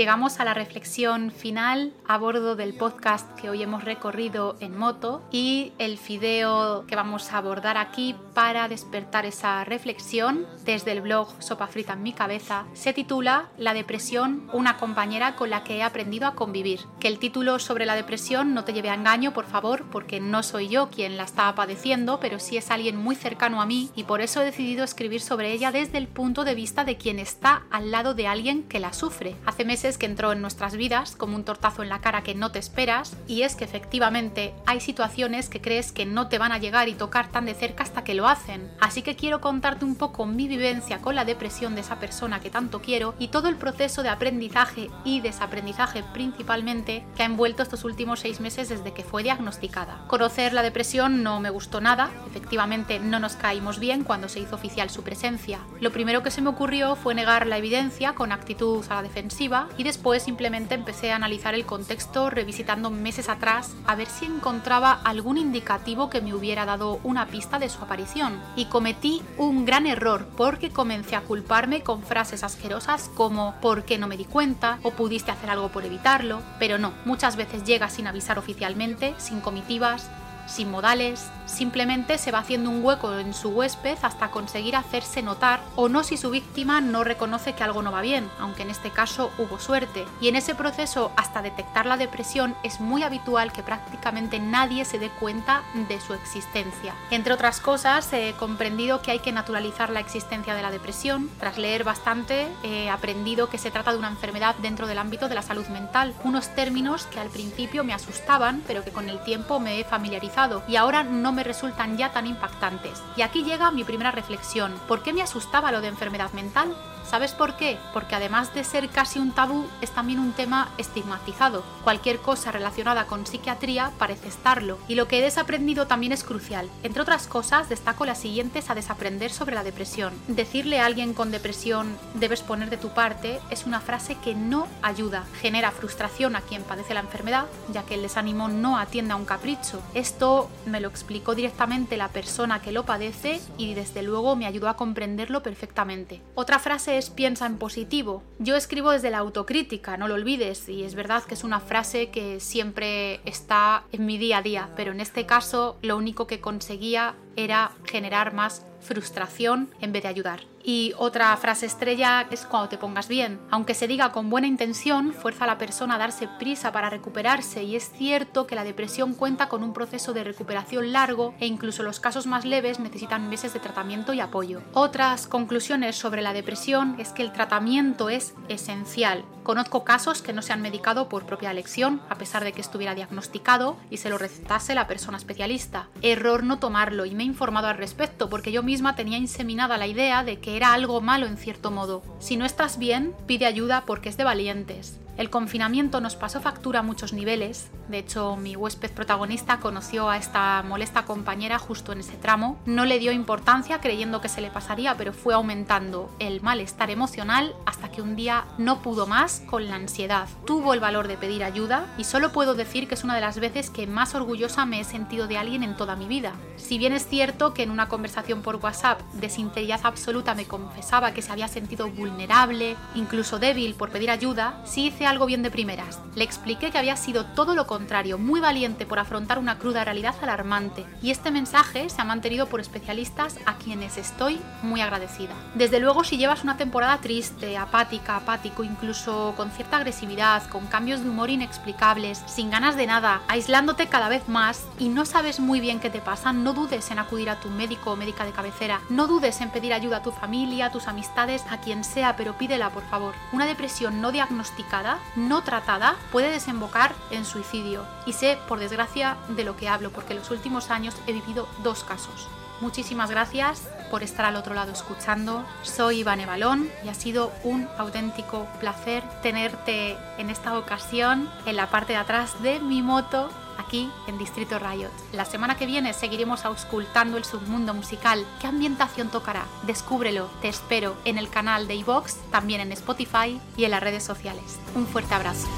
llegamos 0.05 0.39
a 0.39 0.45
la 0.45 0.53
reflexión 0.53 1.31
final 1.31 1.95
a 2.07 2.19
bordo 2.19 2.57
del 2.57 2.75
podcast 2.75 3.27
que 3.41 3.49
hoy 3.49 3.63
hemos 3.63 3.85
recorrido 3.85 4.55
en 4.61 4.77
moto 4.77 5.23
y 5.31 5.73
el 5.79 5.97
fideo 5.97 6.85
que 6.87 6.95
vamos 6.95 7.33
a 7.33 7.39
abordar 7.39 7.79
aquí 7.79 8.15
para 8.35 8.69
despertar 8.69 9.25
esa 9.25 9.65
reflexión 9.65 10.47
desde 10.67 10.93
el 10.93 11.01
blog 11.01 11.43
Sopa 11.43 11.69
Frita 11.69 11.95
en 11.95 12.03
mi 12.03 12.13
cabeza 12.13 12.67
se 12.75 12.93
titula 12.93 13.49
La 13.57 13.73
depresión, 13.73 14.51
una 14.53 14.77
compañera 14.77 15.37
con 15.37 15.49
la 15.49 15.65
que 15.65 15.79
he 15.79 15.83
aprendido 15.83 16.27
a 16.27 16.35
convivir. 16.35 16.81
Que 17.01 17.09
el 17.09 17.19
título 17.19 17.59
sobre 17.59 17.87
la 17.87 17.95
depresión 17.95 18.53
no 18.53 18.65
te 18.65 18.75
lleve 18.75 18.91
a 18.91 18.95
engaño, 18.95 19.33
por 19.33 19.47
favor, 19.47 19.85
porque 19.91 20.21
no 20.21 20.43
soy 20.43 20.69
yo 20.69 20.91
quien 20.91 21.17
la 21.17 21.23
está 21.23 21.55
padeciendo, 21.55 22.21
pero 22.21 22.41
sí 22.41 22.59
es 22.59 22.71
alguien 22.71 22.97
muy 22.97 23.17
cercano 23.17 23.63
a 23.63 23.67
mí 23.67 23.91
y 23.97 24.05
por 24.05 24.21
eso 24.21 24.43
he 24.43 24.45
decidido 24.45 24.85
escribir 24.85 25.23
sobre 25.23 25.53
ella 25.53 25.73
desde 25.73 25.97
el 25.97 26.09
punto 26.09 26.45
de 26.45 26.55
vista 26.55 26.85
de 26.85 26.99
quien 26.99 27.19
está 27.19 27.63
al 27.71 27.91
lado 27.91 28.13
de 28.13 28.27
alguien 28.27 28.65
que 28.65 28.81
la 28.81 28.93
sufre. 28.93 29.37
Hace 29.47 29.65
meses 29.65 29.94
que 29.99 30.07
entró 30.07 30.33
en 30.33 30.41
nuestras 30.41 30.77
vidas 30.77 31.17
como 31.17 31.37
un 31.37 31.45
tortazo 31.45 31.83
en 31.83 31.89
la 31.89 32.01
cara 32.01 32.23
que 32.23 32.35
no 32.35 32.53
te 32.53 32.59
esperas 32.59 33.17
y 33.27 33.43
es 33.43 33.57
que 33.57 33.65
efectivamente 33.65 34.55
hay 34.67 34.81
situaciones 34.81 35.49
que 35.49 35.61
crees 35.61 35.93
que 35.93 36.07
no 36.07 36.29
te 36.29 36.39
van 36.39 36.53
a 36.53 36.59
llegar 36.59 36.89
y 36.89 36.95
tocar 36.95 37.29
tan 37.29 37.47
de 37.47 37.55
cerca 37.55 37.83
hasta 37.83 38.05
que 38.05 38.15
lo 38.15 38.29
hacen. 38.29 38.71
Así 38.81 39.03
que 39.03 39.17
quiero 39.17 39.41
contarte 39.41 39.85
un 39.85 39.97
poco 39.97 40.27
mi 40.27 40.49
vivencia 40.49 40.99
con 40.99 41.15
la 41.15 41.25
depresión 41.25 41.75
de 41.75 41.83
esa 41.83 41.99
persona 41.99 42.41
que 42.41 42.51
tanto 42.51 42.81
quiero 42.81 43.15
y 43.19 43.29
todo 43.29 43.49
el 43.49 43.57
proceso 43.57 44.03
de 44.03 44.09
aprendizaje 44.09 44.91
y 45.05 45.21
desaprendizaje 45.21 46.03
principalmente 46.13 47.05
que 47.17 47.23
ha 47.23 47.27
envuelto 47.27 47.63
estos 47.63 47.85
últimos 47.85 48.21
seis 48.21 48.41
meses 48.41 48.69
desde 48.69 48.93
que 48.93 49.05
fue 49.05 49.23
diagnosticada. 49.23 50.05
Conocer 50.07 50.53
la 50.53 50.63
depresión 50.63 51.23
no 51.23 51.41
me 51.41 51.51
gustó 51.51 51.81
nada, 51.81 52.11
efectivamente 52.27 52.99
no 52.99 53.21
nos 53.21 53.37
caímos 53.37 53.79
bien 53.79 54.05
cuando 54.05 54.29
se 54.29 54.41
hizo 54.41 54.57
oficial 54.57 54.91
su 54.91 55.03
presencia. 55.03 55.61
Lo 55.81 55.93
primero 55.93 56.23
que 56.23 56.31
se 56.31 56.43
me 56.43 56.51
ocurrió 56.51 56.97
fue 56.97 57.15
negar 57.15 57.47
la 57.47 57.59
evidencia 57.59 58.15
con 58.15 58.33
actitud 58.33 58.85
a 58.89 58.97
la 58.97 59.03
defensiva 59.03 59.69
y 59.79 59.84
después 59.85 60.25
simplemente 60.25 60.75
empecé 60.75 61.13
a 61.13 61.17
analizar 61.17 61.55
el 61.55 61.65
contexto 61.65 62.29
revisitando 62.29 62.91
meses 62.91 63.29
atrás 63.29 63.73
a 63.87 63.95
ver 63.95 64.09
si 64.09 64.25
encontraba 64.25 64.93
algún 65.05 65.39
indicativo 65.39 66.11
que 66.11 66.21
me 66.21 66.35
hubiera 66.35 66.65
dado 66.65 66.99
una 67.05 67.27
pista 67.29 67.61
de 67.61 67.69
su 67.69 67.81
aparición. 67.81 68.41
Y 68.57 68.65
cometí 68.65 69.23
un 69.39 69.65
gran 69.65 69.87
error 69.87 70.27
porque 70.37 70.71
comencé 70.71 71.15
a 71.15 71.21
culparme 71.21 71.83
con 71.83 72.03
frases 72.03 72.43
asquerosas 72.43 73.11
como 73.15 73.55
¿por 73.61 73.85
qué 73.85 73.99
no 73.99 74.09
me 74.09 74.17
di 74.17 74.25
cuenta? 74.25 74.81
o 74.83 74.91
pudiste 74.91 75.31
hacer 75.31 75.51
algo 75.51 75.69
por 75.69 75.85
evitarlo, 75.85 76.41
pero 76.59 76.79
no, 76.79 76.93
muchas 77.05 77.37
veces 77.37 77.65
llega 77.65 77.91
sin 77.91 78.07
avisar 78.07 78.39
oficialmente, 78.39 79.15
sin 79.19 79.41
comitivas, 79.41 80.11
sin 80.47 80.71
modales, 80.71 81.31
simplemente 81.47 82.19
se 82.19 82.31
va 82.31 82.39
haciendo 82.39 82.71
un 82.71 82.85
hueco 82.85 83.19
en 83.19 83.35
su 83.35 83.51
huésped 83.51 83.99
hasta 84.03 84.31
conseguir 84.31 84.77
hacerse 84.77 85.23
notar 85.23 85.61
o 85.77 85.89
no 85.89 86.03
si 86.03 86.17
su 86.17 86.31
víctima 86.31 86.81
no 86.81 87.05
reconoce 87.05 87.53
que 87.55 87.63
algo 87.63 87.83
no 87.83 87.93
va 87.93 88.01
bien, 88.01 88.29
aunque 88.39 88.63
en 88.63 88.71
este 88.71 88.91
caso 88.91 89.31
hubo 89.39 89.59
suerte. 89.59 90.07
Y 90.21 90.29
en 90.29 90.37
ese 90.37 90.55
proceso 90.55 91.13
hasta 91.17 91.43
detectar 91.43 91.87
la 91.87 91.97
depresión 91.97 92.55
es 92.63 92.81
muy 92.81 93.03
habitual 93.03 93.53
que 93.53 93.63
prácticamente 93.63 94.39
nadie 94.39 94.85
se 94.85 94.99
dé 94.99 95.11
cuenta 95.11 95.63
de 95.89 96.01
su 96.01 96.15
existencia. 96.15 96.95
Entre 97.11 97.35
otras 97.35 97.61
cosas, 97.61 98.13
he 98.13 98.35
comprendido 98.39 99.03
que 99.03 99.11
hay 99.11 99.19
que 99.19 99.33
naturalizar 99.33 99.91
la 99.91 100.01
existencia 100.01 100.55
de 100.55 100.63
la 100.63 100.71
depresión. 100.71 101.31
Tras 101.39 101.59
leer 101.59 101.85
bastante, 101.85 102.49
he 102.63 102.91
aprendido 102.91 103.49
que 103.49 103.59
se 103.59 103.71
trata 103.71 103.93
de 103.93 103.99
una 103.99 104.09
enfermedad 104.09 104.55
dentro 104.57 104.87
del 104.87 104.99
ámbito 104.99 105.29
de 105.29 105.35
la 105.35 105.43
salud 105.43 105.67
mental, 105.69 106.15
unos 106.25 106.55
términos 106.55 107.07
que 107.07 107.21
al 107.21 107.29
principio 107.29 107.85
me 107.85 107.95
asustaban, 107.95 108.63
pero 108.67 108.83
que 108.83 108.93
con 108.93 109.09
el 109.09 109.23
tiempo 109.25 109.61
me 109.61 109.81
he 109.81 109.85
familiarizado 109.85 110.34
y 110.67 110.77
ahora 110.77 111.05
no 111.05 111.33
me 111.33 111.45
resultan 111.45 111.97
ya 111.97 112.11
tan 112.11 112.27
impactantes. 112.27 113.03
Y 113.17 113.23
aquí 113.23 113.45
llega 113.45 113.71
mi 113.71 113.85
primera 113.85 114.11
reflexión. 114.11 114.75
¿Por 114.89 115.03
qué 115.03 115.13
me 115.13 115.23
asustaba 115.23 115.71
lo 115.71 115.81
de 115.81 115.89
enfermedad 115.89 116.33
mental? 116.33 116.75
¿Sabes 117.15 117.31
por 117.31 117.57
qué? 117.57 117.79
Porque 117.93 118.17
además 118.17 118.53
de 118.55 118.65
ser 118.65 118.89
casi 118.89 119.21
un 119.21 119.31
tabú, 119.31 119.69
es 119.81 119.93
también 119.93 120.19
un 120.19 120.33
tema 120.33 120.73
estigmatizado. 120.79 121.63
Cualquier 121.85 122.19
cosa 122.19 122.51
relacionada 122.51 123.07
con 123.07 123.25
psiquiatría 123.25 123.93
parece 124.01 124.27
estarlo. 124.27 124.81
Y 124.89 124.97
lo 124.97 125.07
que 125.07 125.21
he 125.21 125.23
desaprendido 125.23 125.87
también 125.87 126.11
es 126.11 126.25
crucial. 126.25 126.69
Entre 126.83 127.01
otras 127.01 127.29
cosas, 127.29 127.69
destaco 127.69 128.05
las 128.05 128.19
siguientes 128.19 128.69
a 128.69 128.75
desaprender 128.75 129.31
sobre 129.31 129.55
la 129.55 129.63
depresión. 129.63 130.13
Decirle 130.27 130.81
a 130.81 130.87
alguien 130.87 131.15
con 131.15 131.31
depresión 131.31 131.97
debes 132.15 132.43
poner 132.43 132.69
de 132.69 132.79
tu 132.79 132.89
parte 132.89 133.39
es 133.49 133.65
una 133.65 133.81
frase 133.81 134.17
que 134.17 134.35
no 134.35 134.67
ayuda. 134.83 135.23
Genera 135.41 135.71
frustración 135.71 136.35
a 136.35 136.41
quien 136.41 136.65
padece 136.65 136.95
la 136.95 137.01
enfermedad, 137.01 137.47
ya 137.73 137.85
que 137.85 137.95
el 137.95 138.03
desánimo 138.03 138.49
no 138.49 138.77
atiende 138.77 139.13
a 139.13 139.17
un 139.17 139.25
capricho. 139.25 139.81
Esto 139.95 140.51
me 140.67 140.81
lo 140.81 140.89
explicó 140.89 141.37
directamente 141.37 141.97
la 141.97 142.09
persona 142.09 142.61
que 142.61 142.73
lo 142.73 142.85
padece 142.85 143.41
y 143.57 143.75
desde 143.75 144.03
luego 144.03 144.35
me 144.35 144.47
ayudó 144.47 144.69
a 144.69 144.77
comprenderlo 144.77 145.45
perfectamente. 145.45 146.21
Otra 146.35 146.59
frase 146.59 146.99
es 146.99 147.04
piensa 147.11 147.47
en 147.47 147.59
positivo. 147.59 148.23
Yo 148.39 148.57
escribo 148.57 148.91
desde 148.91 149.11
la 149.11 149.19
autocrítica, 149.19 149.97
no 149.97 150.09
lo 150.09 150.15
olvides, 150.15 150.69
y 150.69 150.85
es 150.85 150.95
verdad 150.95 151.25
que 151.25 151.35
es 151.35 151.45
una 151.45 151.61
frase 151.61 152.11
que 152.11 152.41
siempre 152.41 153.21
está 153.25 153.85
en 153.93 154.07
mi 154.07 154.19
día 154.19 154.39
a 154.39 154.43
día, 154.43 154.69
pero 154.77 154.93
en 154.93 155.01
este 155.01 155.27
caso 155.27 155.79
lo 155.83 155.97
único 155.97 156.27
que 156.27 156.41
conseguía 156.41 157.15
era 157.37 157.73
generar 157.85 158.33
más 158.33 158.65
frustración 158.81 159.71
en 159.81 159.93
vez 159.93 160.03
de 160.03 160.09
ayudar. 160.09 160.54
Y 160.67 160.95
otra 160.97 161.37
frase 161.37 161.67
estrella 161.67 162.27
es 162.31 162.47
cuando 162.47 162.71
te 162.71 162.79
pongas 162.79 163.07
bien. 163.07 163.39
Aunque 163.51 163.75
se 163.75 163.87
diga 163.87 164.13
con 164.13 164.31
buena 164.31 164.47
intención, 164.47 165.13
fuerza 165.13 165.45
a 165.45 165.47
la 165.47 165.59
persona 165.59 165.97
a 165.97 165.99
darse 165.99 166.27
prisa 166.39 166.73
para 166.73 166.89
recuperarse 166.89 167.63
y 167.63 167.77
es 167.77 167.93
cierto 167.93 168.47
que 168.47 168.55
la 168.55 168.65
depresión 168.65 169.13
cuenta 169.13 169.51
con 169.51 169.63
un 169.63 169.75
proceso 169.75 170.15
de 170.15 170.25
recuperación 170.25 170.93
largo 170.93 171.35
e 171.39 171.47
incluso 171.47 171.83
los 171.83 172.01
casos 172.01 172.27
más 172.27 172.47
leves 172.47 172.81
necesitan 172.81 173.29
meses 173.29 173.53
de 173.53 173.61
tratamiento 173.61 174.15
y 174.15 174.21
apoyo. 174.21 174.63
Otras 174.73 175.27
conclusiones 175.27 175.97
sobre 175.97 176.23
la 176.23 176.33
depresión 176.33 176.97
es 176.99 177.13
que 177.13 177.23
el 177.23 177.33
tratamiento 177.33 178.09
es 178.09 178.35
esencial. 178.49 179.25
Conozco 179.43 179.85
casos 179.85 180.23
que 180.23 180.33
no 180.33 180.41
se 180.41 180.55
han 180.55 180.63
medicado 180.63 181.11
por 181.11 181.27
propia 181.27 181.51
elección, 181.51 182.01
a 182.09 182.15
pesar 182.15 182.45
de 182.45 182.53
que 182.53 182.63
estuviera 182.63 182.95
diagnosticado 182.95 183.77
y 183.91 183.99
se 183.99 184.09
lo 184.09 184.17
recetase 184.17 184.75
la 184.75 184.87
persona 184.87 185.19
especialista. 185.19 185.89
Error 186.01 186.45
no 186.45 186.59
tomarlo 186.59 187.05
y 187.05 187.15
me 187.15 187.25
he 187.25 187.27
informado 187.27 187.69
al 187.69 187.77
respecto 187.77 188.31
porque 188.31 188.53
yo 188.53 188.63
misma 188.63 188.97
tenía 188.97 189.19
inseminada 189.19 189.77
la 189.77 189.87
idea 189.87 190.25
de 190.25 190.41
que 190.41 190.54
era 190.57 190.73
algo 190.73 191.01
malo 191.01 191.27
en 191.27 191.37
cierto 191.37 191.71
modo. 191.71 192.03
Si 192.19 192.37
no 192.37 192.45
estás 192.45 192.79
bien, 192.79 193.15
pide 193.27 193.47
ayuda 193.47 193.85
porque 193.87 194.09
es 194.09 194.17
de 194.17 194.25
valientes. 194.25 194.99
El 195.17 195.31
confinamiento 195.31 196.01
nos 196.01 196.17
pasó 196.17 196.41
factura 196.41 196.81
a 196.81 196.83
muchos 196.83 197.13
niveles. 197.13 197.71
De 197.89 197.99
hecho, 197.99 198.35
mi 198.37 198.57
huésped 198.57 198.91
protagonista 198.91 199.61
conoció 199.61 200.11
a 200.11 200.17
esta 200.17 200.63
molesta 200.67 201.05
compañera 201.05 201.59
justo 201.61 201.93
en 201.93 202.01
ese 202.01 202.17
tramo. 202.17 202.59
No 202.67 202.85
le 202.85 202.99
dio 202.99 203.13
importancia 203.13 203.81
creyendo 203.81 204.21
que 204.21 204.29
se 204.29 204.41
le 204.41 204.51
pasaría, 204.51 204.97
pero 204.97 205.13
fue 205.13 205.35
aumentando 205.35 206.11
el 206.19 206.41
malestar 206.41 206.91
emocional 206.91 207.55
hasta 207.65 207.93
que 207.93 208.03
un 208.03 208.17
día 208.17 208.45
no 208.59 208.83
pudo 208.83 209.07
más 209.07 209.43
con 209.47 209.69
la 209.69 209.77
ansiedad. 209.77 210.29
Tuvo 210.47 210.75
el 210.75 210.81
valor 210.81 211.07
de 211.07 211.17
pedir 211.17 211.45
ayuda 211.45 211.87
y 211.97 212.05
solo 212.05 212.33
puedo 212.33 212.55
decir 212.55 212.89
que 212.89 212.95
es 212.95 213.05
una 213.05 213.15
de 213.15 213.21
las 213.21 213.39
veces 213.39 213.71
que 213.71 213.87
más 213.87 214.17
orgullosa 214.17 214.67
me 214.67 214.81
he 214.81 214.85
sentido 214.85 215.29
de 215.29 215.39
alguien 215.39 215.63
en 215.63 215.77
toda 215.77 215.95
mi 215.95 216.09
vida. 216.09 216.33
Si 216.57 216.77
bien 216.79 216.93
es 216.93 217.07
cierto 217.07 217.55
que 217.55 217.63
en 217.63 217.71
una 217.71 217.89
conversación 217.89 218.43
por 218.43 218.57
WhatsApp 218.57 219.01
de 219.13 219.29
sinceridad 219.29 219.81
absoluta 219.85 220.35
me 220.35 220.47
confesaba 220.47 221.13
que 221.13 221.23
se 221.23 221.31
había 221.31 221.47
sentido 221.47 221.89
vulnerable, 221.89 222.77
incluso 222.97 223.39
débil 223.39 223.75
por 223.75 223.91
pedir 223.91 224.11
ayuda, 224.11 224.61
sí 224.65 224.87
hice 224.87 225.04
algo 225.05 225.27
bien 225.27 225.43
de 225.43 225.51
primeras. 225.51 226.01
Le 226.15 226.25
expliqué 226.25 226.71
que 226.71 226.79
había 226.79 226.97
sido 226.97 227.25
todo 227.25 227.55
lo 227.55 227.67
contrario, 227.67 228.19
muy 228.19 228.41
valiente 228.41 228.87
por 228.87 228.99
afrontar 228.99 229.39
una 229.39 229.59
cruda 229.59 229.85
realidad 229.85 230.15
alarmante, 230.23 230.87
y 231.03 231.11
este 231.11 231.31
mensaje 231.31 231.89
se 231.89 232.01
ha 232.01 232.05
mantenido 232.05 232.47
por 232.47 232.61
especialistas 232.61 233.39
a 233.47 233.55
quienes 233.55 233.97
estoy 233.97 234.41
muy 234.63 234.81
agradecida. 234.81 235.35
Desde 235.55 235.81
luego, 235.81 236.05
si 236.05 236.17
llevas 236.17 236.45
una 236.45 236.57
temporada 236.57 236.99
triste, 236.99 237.57
apática, 237.57 238.17
apático, 238.17 238.65
incluso 238.65 239.35
con 239.37 239.51
cierta 239.51 239.79
agresividad, 239.79 240.49
con 240.49 240.67
cambios 240.67 241.03
de 241.03 241.11
humor 241.11 241.31
inexplicables, 241.31 242.23
sin 242.27 242.51
ganas 242.51 242.77
de 242.77 242.87
nada, 242.87 243.23
aislándote 243.29 243.89
cada 243.89 244.09
vez 244.09 244.29
más 244.29 244.65
y 244.79 244.89
no 244.89 245.05
sabes 245.05 245.41
muy 245.41 245.61
bien 245.61 245.81
qué 245.81 245.91
te 245.91 246.01
pasa, 246.01 246.33
no 246.33 246.53
dudes 246.53 246.91
en 246.91 246.99
acudir 246.99 247.31
a 247.31 247.41
tu 247.41 247.49
médico 247.51 247.93
o 247.93 247.97
médica 247.97 248.25
de 248.25 248.33
cabecera, 248.33 248.81
no 248.89 249.07
dudes 249.07 249.41
en 249.41 249.51
pedir 249.51 249.73
ayuda 249.73 249.99
a 249.99 250.03
tu 250.03 250.13
familia, 250.13 250.71
tus 250.71 250.89
amistades, 250.89 251.45
a 251.51 251.59
quien 251.59 251.85
sea, 251.85 252.17
pero 252.17 252.39
pídela 252.39 252.71
por 252.71 252.85
favor. 252.85 253.15
Una 253.33 253.47
depresión 253.47 254.01
no 254.01 254.13
diagnosticada 254.13 254.94
no 255.17 255.43
tratada 255.43 255.97
puede 256.13 256.31
desembocar 256.31 256.95
en 257.11 257.25
suicidio. 257.25 257.85
Y 258.07 258.13
sé, 258.13 258.39
por 258.49 258.59
desgracia, 258.59 259.17
de 259.29 259.45
lo 259.45 259.57
que 259.57 259.69
hablo, 259.69 259.91
porque 259.91 260.13
en 260.13 260.21
los 260.21 260.31
últimos 260.31 260.71
años 260.71 260.95
he 261.07 261.13
vivido 261.13 261.49
dos 261.63 261.85
casos. 261.85 262.29
Muchísimas 262.61 263.11
gracias 263.11 263.69
por 263.91 264.03
estar 264.03 264.25
al 264.25 264.37
otro 264.37 264.55
lado 264.55 264.73
escuchando. 264.73 265.45
Soy 265.63 266.01
Ivane 266.01 266.25
Balón 266.25 266.71
y 266.85 266.89
ha 266.89 266.95
sido 266.95 267.33
un 267.43 267.69
auténtico 267.79 268.47
placer 268.61 269.03
tenerte 269.23 269.99
en 270.19 270.31
esta 270.31 270.57
ocasión 270.57 271.29
en 271.47 271.57
la 271.57 271.69
parte 271.69 271.95
de 271.95 271.99
atrás 271.99 272.43
de 272.43 272.61
mi 272.61 272.81
moto 272.81 273.29
aquí 273.59 273.91
en 274.07 274.19
Distrito 274.19 274.59
Riot. 274.59 274.91
La 275.13 275.25
semana 275.25 275.57
que 275.57 275.67
viene 275.67 275.93
seguiremos 275.93 276.45
auscultando 276.45 277.17
el 277.17 277.25
submundo 277.25 277.75
musical. 277.75 278.27
¿Qué 278.41 278.47
ambientación 278.47 279.09
tocará? 279.09 279.47
Descúbrelo. 279.63 280.29
Te 280.41 280.49
espero 280.49 280.97
en 281.05 281.19
el 281.19 281.29
canal 281.29 281.67
de 281.69 281.77
iVox, 281.77 282.17
también 282.31 282.61
en 282.61 282.73
Spotify 282.73 283.41
y 283.57 283.65
en 283.65 283.71
las 283.71 283.83
redes 283.83 284.05
sociales. 284.05 284.59
Un 284.75 284.87
fuerte 284.87 285.15
abrazo. 285.15 285.49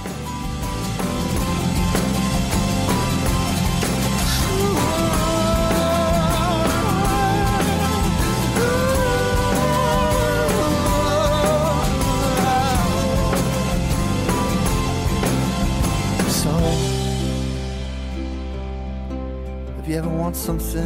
Want 19.94 20.34
something 20.34 20.82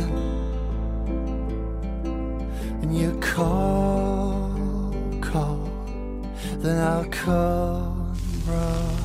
and 2.82 2.94
you 2.94 3.18
call, 3.20 4.94
call, 5.22 5.68
then 6.58 6.78
I'll 6.78 7.08
come 7.10 8.14
running. 8.46 9.00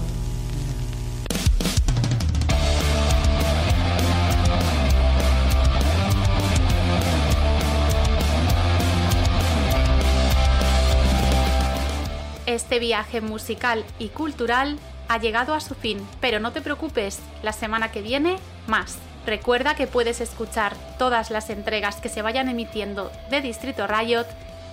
Este 12.45 12.79
viaje 12.79 13.21
musical 13.21 13.83
y 13.97 14.09
cultural 14.09 14.77
ha 15.07 15.17
llegado 15.19 15.53
a 15.53 15.59
su 15.59 15.73
fin, 15.73 16.05
pero 16.19 16.39
no 16.39 16.51
te 16.51 16.61
preocupes, 16.61 17.19
la 17.43 17.53
semana 17.53 17.91
que 17.91 18.01
viene 18.01 18.37
más. 18.67 18.97
Recuerda 19.25 19.75
que 19.75 19.87
puedes 19.87 20.21
escuchar 20.21 20.75
todas 20.97 21.31
las 21.31 21.49
entregas 21.49 21.97
que 21.97 22.07
se 22.09 22.21
vayan 22.21 22.49
emitiendo 22.49 23.11
de 23.29 23.41
Distrito 23.41 23.87
Riot 23.87 24.27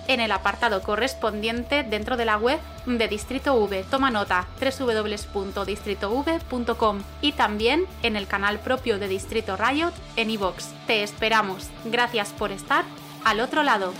en 0.07 0.19
el 0.19 0.31
apartado 0.31 0.83
correspondiente 0.83 1.83
dentro 1.83 2.17
de 2.17 2.25
la 2.25 2.37
web 2.37 2.59
de 2.85 3.07
Distrito 3.07 3.55
V. 3.55 3.83
Toma 3.89 4.11
nota 4.11 4.45
www.distritov.com 4.59 7.01
y 7.21 7.31
también 7.31 7.85
en 8.03 8.15
el 8.15 8.27
canal 8.27 8.59
propio 8.59 8.99
de 8.99 9.07
Distrito 9.07 9.57
Riot 9.57 9.93
en 10.15 10.29
iVoox. 10.29 10.67
Te 10.87 11.01
esperamos. 11.03 11.69
Gracias 11.85 12.29
por 12.29 12.51
estar 12.51 12.85
al 13.23 13.39
otro 13.39 13.63
lado. 13.63 13.93